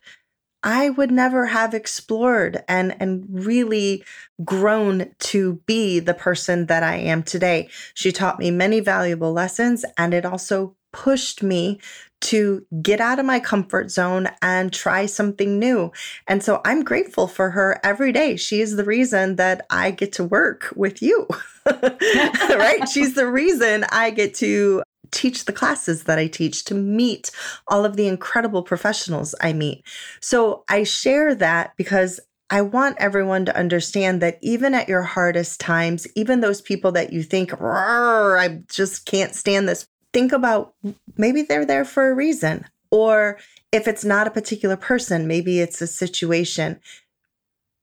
[0.62, 4.04] I would never have explored and and really
[4.44, 7.70] grown to be the person that I am today.
[7.94, 11.80] She taught me many valuable lessons and it also pushed me
[12.22, 15.92] to get out of my comfort zone and try something new.
[16.28, 18.36] And so I'm grateful for her every day.
[18.36, 21.28] She is the reason that I get to work with you.
[21.66, 22.88] right?
[22.92, 27.32] She's the reason I get to teach the classes that I teach, to meet
[27.68, 29.84] all of the incredible professionals I meet.
[30.20, 35.60] So I share that because I want everyone to understand that even at your hardest
[35.60, 40.74] times, even those people that you think, "Roar, I just can't stand this, think about
[41.18, 42.66] maybe they're there for a reason.
[42.92, 43.38] Or
[43.72, 46.80] if it's not a particular person, maybe it's a situation.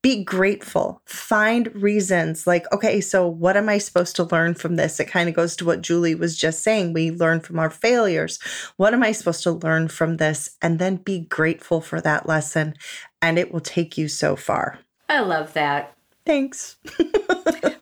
[0.06, 1.02] Be grateful.
[1.04, 5.00] Find reasons like, okay, so what am I supposed to learn from this?
[5.00, 6.92] It kind of goes to what Julie was just saying.
[6.92, 8.38] We learn from our failures.
[8.76, 10.50] What am I supposed to learn from this?
[10.62, 12.74] And then be grateful for that lesson,
[13.20, 14.78] and it will take you so far.
[15.08, 15.96] I love that.
[16.24, 16.76] Thanks.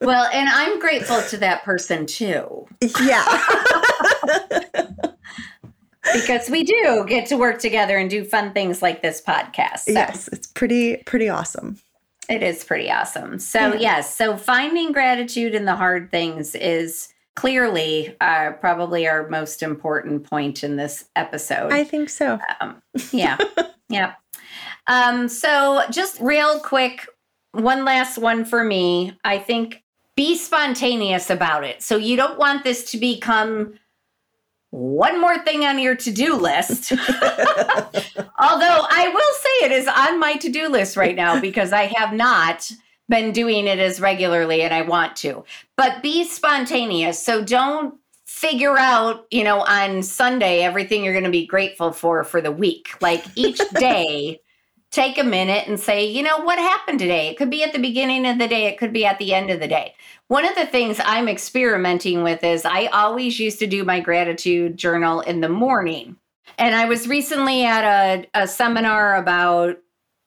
[0.01, 2.67] Well, and I'm grateful to that person too,
[3.01, 3.25] Yeah.
[6.13, 9.81] because we do get to work together and do fun things like this podcast.
[9.81, 11.79] So yes, it's pretty pretty awesome.
[12.29, 13.39] It is pretty awesome.
[13.39, 13.79] So, Yeah.
[13.81, 20.25] yes, so finding gratitude in the hard things is clearly uh, probably our most important
[20.29, 21.73] point in this episode.
[21.73, 22.39] I think so.
[22.61, 22.81] Um,
[23.13, 23.37] yeah.
[23.89, 24.15] yeah.
[24.87, 27.07] Um, so just real quick,
[27.53, 29.19] one last one for me.
[29.25, 29.83] I think
[30.17, 31.83] be spontaneous about it.
[31.83, 33.75] So you don't want this to become
[34.75, 36.91] one more thing on your to-do list.
[36.93, 37.07] Although
[38.41, 42.73] I will say it is on my to-do list right now because I have not
[43.09, 45.45] been doing it as regularly and I want to.
[45.77, 47.25] But be spontaneous.
[47.25, 47.95] So don't
[48.25, 52.51] figure out, you know, on Sunday everything you're going to be grateful for for the
[52.51, 53.01] week.
[53.01, 54.41] Like each day
[54.91, 57.29] take a minute and say, you know, what happened today?
[57.29, 59.51] It could be at the beginning of the day, it could be at the end
[59.51, 59.95] of the day.
[60.29, 64.77] One of the things I'm experimenting with is I always used to do my gratitude
[64.77, 66.17] journal in the morning.
[66.59, 69.79] And I was recently at a, a seminar about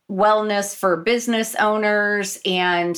[0.09, 2.97] wellness for business owners and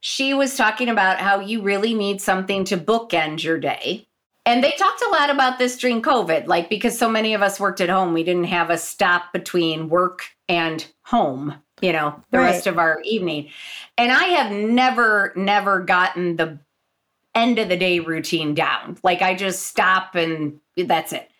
[0.00, 4.06] she was talking about how you really need something to bookend your day.
[4.46, 7.60] And they talked a lot about this during COVID, like because so many of us
[7.60, 12.38] worked at home, we didn't have a stop between work and home, you know, the
[12.38, 12.46] Right.
[12.46, 13.50] rest of our evening.
[13.98, 16.58] And I have never, never gotten the
[17.34, 18.98] end of the day routine down.
[19.02, 21.30] Like I just stop and that's it.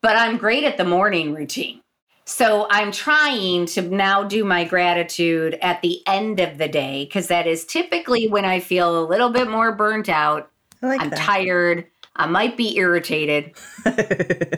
[0.00, 1.80] But I'm great at the morning routine.
[2.24, 7.28] So I'm trying to now do my gratitude at the end of the day because
[7.28, 10.50] that is typically when I feel a little bit more burnt out.
[10.82, 11.18] I like I'm that.
[11.18, 11.86] tired.
[12.16, 13.54] I might be irritated,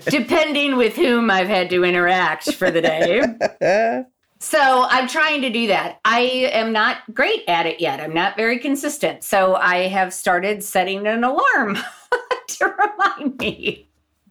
[0.09, 3.23] depending with whom I've had to interact for the day.
[4.41, 6.01] So I'm trying to do that.
[6.05, 6.21] I
[6.53, 8.01] am not great at it yet.
[8.01, 9.23] I'm not very consistent.
[9.23, 11.77] So I have started setting an alarm
[12.49, 13.87] to remind me.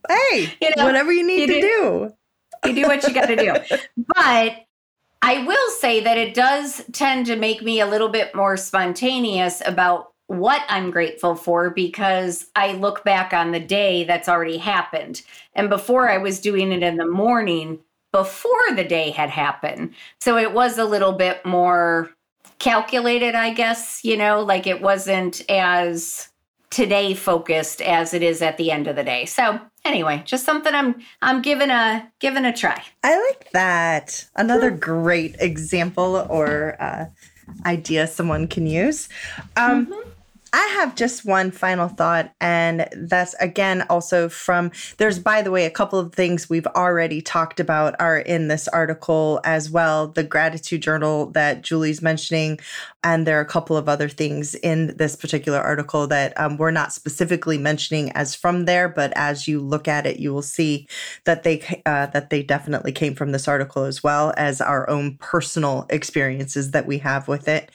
[0.10, 2.14] hey, You know, whatever you need you to do- do.
[2.70, 3.54] You do what you got to do.
[4.16, 4.66] But
[5.22, 9.62] I will say that it does tend to make me a little bit more spontaneous
[9.66, 15.22] about what I'm grateful for because I look back on the day that's already happened.
[15.54, 17.80] And before I was doing it in the morning
[18.12, 19.94] before the day had happened.
[20.20, 22.10] So it was a little bit more
[22.60, 26.30] calculated, I guess, you know, like it wasn't as
[26.70, 29.26] today focused as it is at the end of the day.
[29.26, 32.84] So anyway, just something I'm I'm giving a giving a try.
[33.04, 34.26] I like that.
[34.36, 37.06] Another great example or uh,
[37.66, 39.10] idea someone can use.
[39.58, 40.10] Um, mm-hmm.
[40.52, 45.66] I have just one final thought, and that's again also from there's, by the way,
[45.66, 50.08] a couple of things we've already talked about are in this article as well.
[50.08, 52.60] The gratitude journal that Julie's mentioning,
[53.04, 56.72] and there are a couple of other things in this particular article that um, we're
[56.72, 60.88] not specifically mentioning as from there, but as you look at it, you will see
[61.26, 65.18] that they uh, that they definitely came from this article as well as our own
[65.18, 67.72] personal experiences that we have with it.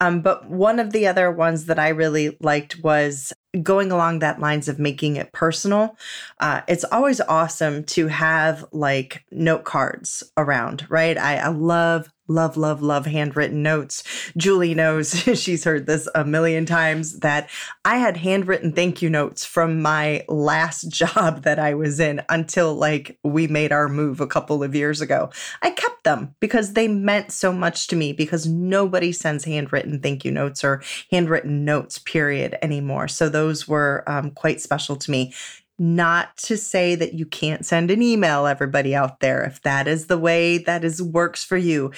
[0.00, 4.40] Um, but one of the other ones that I really liked was going along that
[4.40, 5.96] lines of making it personal.
[6.40, 11.16] Uh, it's always awesome to have like note cards around, right?
[11.16, 14.02] I, I love love, love, love handwritten notes.
[14.36, 15.10] Julie knows
[15.40, 17.48] she's heard this a million times that
[17.84, 22.74] I had handwritten thank you notes from my last job that I was in until
[22.74, 25.30] like we made our move a couple of years ago.
[25.62, 30.24] I kept them because they meant so much to me because nobody sends handwritten thank
[30.24, 33.08] you notes or handwritten notes, period, anymore.
[33.08, 35.34] So those were um, quite special to me
[35.78, 40.06] not to say that you can't send an email everybody out there if that is
[40.06, 41.92] the way that is works for you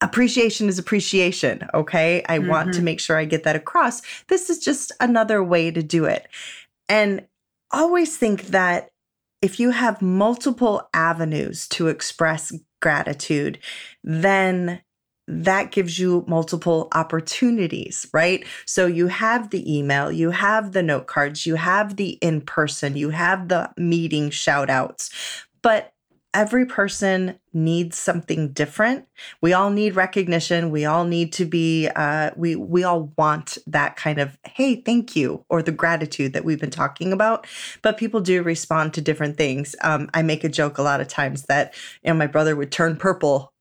[0.00, 2.48] appreciation is appreciation okay i mm-hmm.
[2.48, 2.84] want to mm-hmm.
[2.86, 6.28] make sure i get that across this is just another way to do it
[6.88, 7.26] and
[7.70, 8.90] always think that
[9.40, 13.58] if you have multiple avenues to express gratitude
[14.04, 14.80] then
[15.28, 18.44] that gives you multiple opportunities, right?
[18.64, 22.96] So you have the email, you have the note cards, you have the in person,
[22.96, 25.10] you have the meeting shout outs.
[25.62, 25.92] But
[26.34, 29.06] every person needs something different.
[29.40, 30.70] We all need recognition.
[30.70, 35.14] We all need to be uh, we we all want that kind of hey, thank
[35.16, 37.46] you or the gratitude that we've been talking about.
[37.82, 39.74] But people do respond to different things.
[39.82, 42.72] Um, I make a joke a lot of times that you know my brother would
[42.72, 43.52] turn purple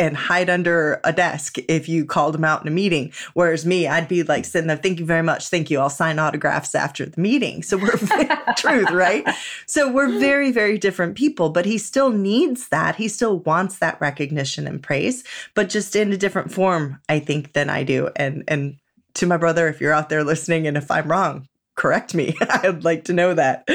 [0.00, 3.12] and hide under a desk if you called him out in a meeting.
[3.34, 5.48] Whereas me, I'd be like sitting there, thank you very much.
[5.48, 5.78] Thank you.
[5.78, 7.62] I'll sign autographs after the meeting.
[7.62, 7.96] So we're
[8.56, 9.28] truth, right?
[9.66, 12.96] So we're very, very different people, but he still needs that.
[12.96, 15.22] He still wants that recognition and praise,
[15.54, 18.08] but just in a different form, I think, than I do.
[18.16, 18.76] And and
[19.14, 21.46] to my brother, if you're out there listening and if I'm wrong,
[21.80, 22.36] correct me.
[22.50, 23.66] I'd like to know that.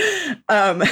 [0.48, 0.84] Um,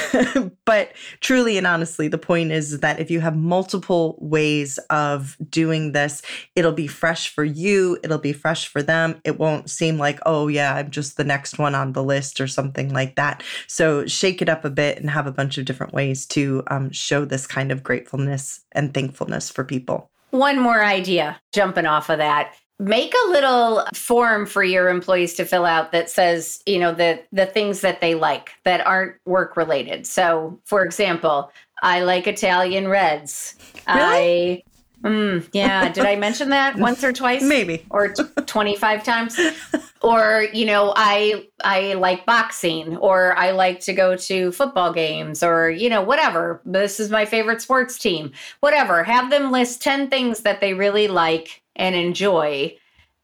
[0.64, 5.92] but truly and honestly, the point is that if you have multiple ways of doing
[5.92, 6.22] this,
[6.56, 9.20] it'll be fresh for you, it'll be fresh for them.
[9.22, 12.48] It won't seem like, oh, yeah, I'm just the next one on the list or
[12.48, 13.44] something like that.
[13.68, 16.90] So shake it up a bit and have a bunch of different ways to um,
[16.90, 20.10] show this kind of gratefulness and thankfulness for people.
[20.30, 25.44] One more idea jumping off of that make a little form for your employees to
[25.44, 29.56] fill out that says you know the the things that they like that aren't work
[29.56, 31.52] related so for example
[31.82, 33.54] i like italian reds
[33.86, 34.00] really?
[34.00, 34.62] i
[35.04, 35.92] Mm, yeah.
[35.92, 37.42] Did I mention that once or twice?
[37.42, 37.84] Maybe.
[37.90, 39.38] Or t- 25 times?
[40.00, 45.42] Or, you know, I I like boxing or I like to go to football games
[45.42, 46.62] or, you know, whatever.
[46.64, 48.32] This is my favorite sports team.
[48.60, 49.04] Whatever.
[49.04, 52.76] Have them list 10 things that they really like and enjoy.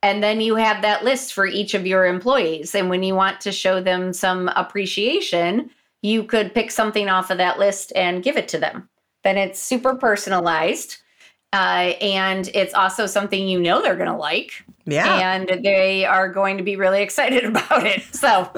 [0.03, 2.75] And then you have that list for each of your employees.
[2.75, 5.71] And when you want to show them some appreciation,
[6.03, 8.89] you could pick something off of that list and give it to them.
[9.23, 10.97] Then it's super personalized.
[11.53, 14.65] Uh, and it's also something you know they're going to like.
[14.87, 15.35] Yeah.
[15.35, 18.03] And they are going to be really excited about it.
[18.15, 18.51] So.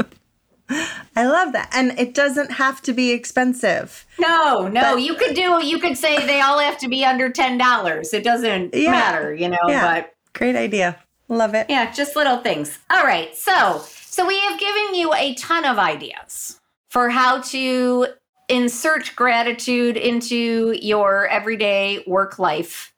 [1.17, 1.71] I love that.
[1.73, 4.07] And it doesn't have to be expensive.
[4.19, 4.95] No, no.
[4.95, 8.13] But, you could do you could say they all have to be under ten dollars.
[8.15, 10.01] It doesn't yeah, matter, you know, yeah.
[10.01, 10.99] but great idea.
[11.29, 11.67] Love it.
[11.69, 12.79] Yeah, just little things.
[12.91, 13.37] All right.
[13.37, 16.61] So so we have given you a ton of ideas
[16.91, 18.07] for how to
[18.49, 22.93] insert gratitude into your everyday work life.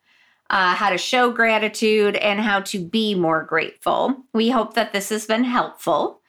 [0.51, 4.15] Uh, how to show gratitude and how to be more grateful.
[4.35, 6.21] We hope that this has been helpful.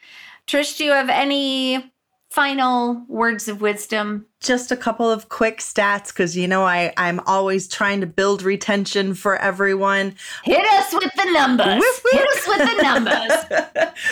[0.47, 1.91] Trish, do you have any
[2.29, 4.27] final words of wisdom?
[4.41, 8.43] Just a couple of quick stats because you know I I'm always trying to build
[8.43, 10.15] retention for everyone.
[10.43, 11.83] Hit us with the numbers.
[12.11, 13.31] Hit us with the numbers.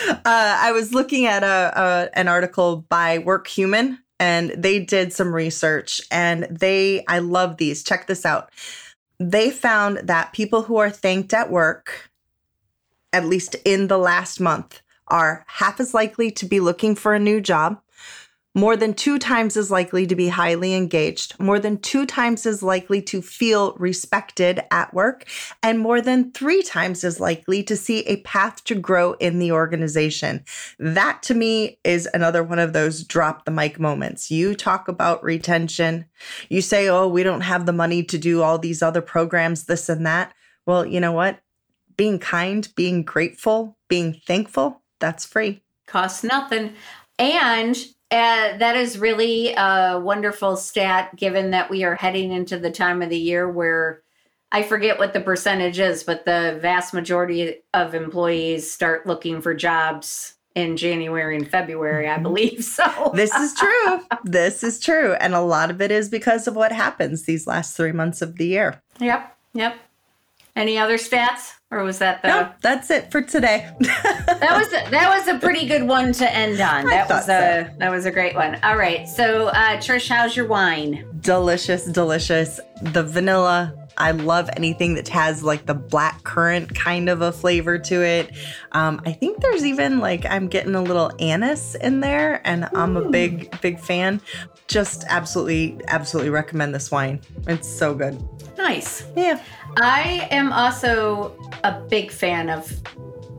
[0.08, 5.34] uh, I was looking at a, a an article by WorkHuman and they did some
[5.34, 7.84] research and they I love these.
[7.84, 8.50] Check this out.
[9.20, 12.10] They found that people who are thanked at work,
[13.12, 17.18] at least in the last month, are half as likely to be looking for a
[17.18, 17.80] new job,
[18.56, 22.62] more than two times as likely to be highly engaged, more than two times as
[22.62, 25.26] likely to feel respected at work,
[25.60, 29.50] and more than three times as likely to see a path to grow in the
[29.50, 30.44] organization.
[30.78, 34.30] That to me is another one of those drop the mic moments.
[34.30, 36.04] You talk about retention,
[36.48, 39.88] you say, oh, we don't have the money to do all these other programs, this
[39.88, 40.32] and that.
[40.64, 41.40] Well, you know what?
[41.96, 45.60] Being kind, being grateful, being thankful, that's free.
[45.86, 46.72] Costs nothing.
[47.18, 47.76] And
[48.10, 53.02] uh, that is really a wonderful stat given that we are heading into the time
[53.02, 54.00] of the year where
[54.50, 59.52] I forget what the percentage is, but the vast majority of employees start looking for
[59.52, 62.64] jobs in January and February, I believe.
[62.74, 64.00] So This is true.
[64.24, 65.12] this is true.
[65.14, 68.36] And a lot of it is because of what happens these last three months of
[68.36, 68.80] the year.
[69.00, 69.36] Yep.
[69.52, 69.76] Yep.
[70.56, 71.52] Any other stats?
[71.74, 73.68] Or was that the No, that's it for today.
[73.80, 76.86] that was that was a pretty good one to end on.
[76.86, 78.58] I That was thought a that was a great one.
[78.62, 79.08] All right.
[79.08, 81.04] So uh Trish, how's your wine?
[81.20, 82.60] delicious, delicious.
[82.80, 83.74] The vanilla.
[83.96, 88.32] I love anything that has like the black currant kind of a flavor to it.
[88.72, 92.96] Um, I think there's even like I'm getting a little anise in there, and I'm
[92.96, 94.20] a big, big fan.
[94.66, 97.20] Just absolutely, absolutely recommend this wine.
[97.46, 98.20] It's so good.
[98.64, 99.04] Nice.
[99.14, 99.40] Yeah.
[99.76, 102.72] I am also a big fan of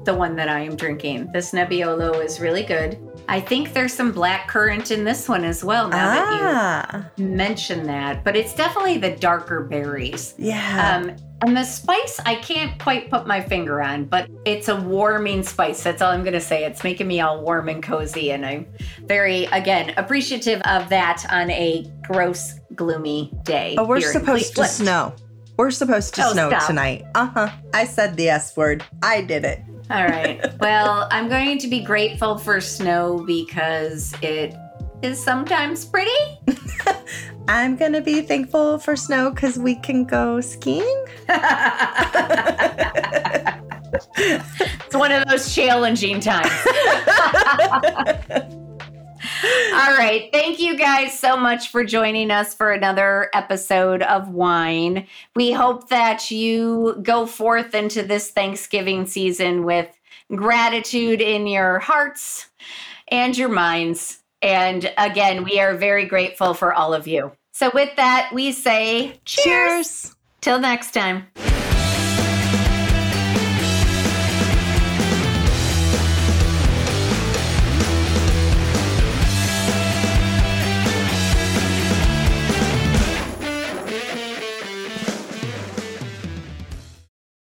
[0.03, 1.31] the one that I am drinking.
[1.33, 2.99] This Nebbiolo is really good.
[3.27, 7.25] I think there's some black currant in this one as well now that Ah, you
[7.25, 10.35] mention that, but it's definitely the darker berries.
[10.37, 10.95] yeah.
[11.03, 15.43] Um, and the spice, I can't quite put my finger on, but it's a warming
[15.43, 15.83] spice.
[15.83, 16.63] That's all I'm going to say.
[16.65, 18.31] It's making me all warm and cozy.
[18.31, 18.65] And I'm
[19.05, 23.75] very, again, appreciative of that on a gross, gloomy day.
[23.77, 25.13] oh, we're supposed to snow.
[25.57, 26.67] We're supposed to Oh, snow stop.
[26.67, 27.03] tonight.
[27.15, 27.49] Uh huh.
[27.73, 28.83] I said the S word.
[29.03, 29.61] I did it.
[29.89, 30.41] All right.
[30.59, 34.55] Well, I'm going to be grateful for snow because it
[35.01, 36.39] is sometimes pretty.
[37.47, 41.05] I'm gonna be thankful for snow because we can go skiing.
[44.17, 46.49] it's one of those challenging times.
[49.73, 50.29] All right.
[50.31, 55.07] Thank you guys so much for joining us for another episode of Whine.
[55.35, 59.87] We hope that you go forth into this Thanksgiving season with
[60.33, 62.47] gratitude in your hearts
[63.09, 64.19] and your minds.
[64.45, 67.31] And again, we are very grateful for all of you.
[67.51, 69.43] So, with that, we say cheers.
[69.43, 70.15] Cheers.
[70.41, 71.25] Till next time.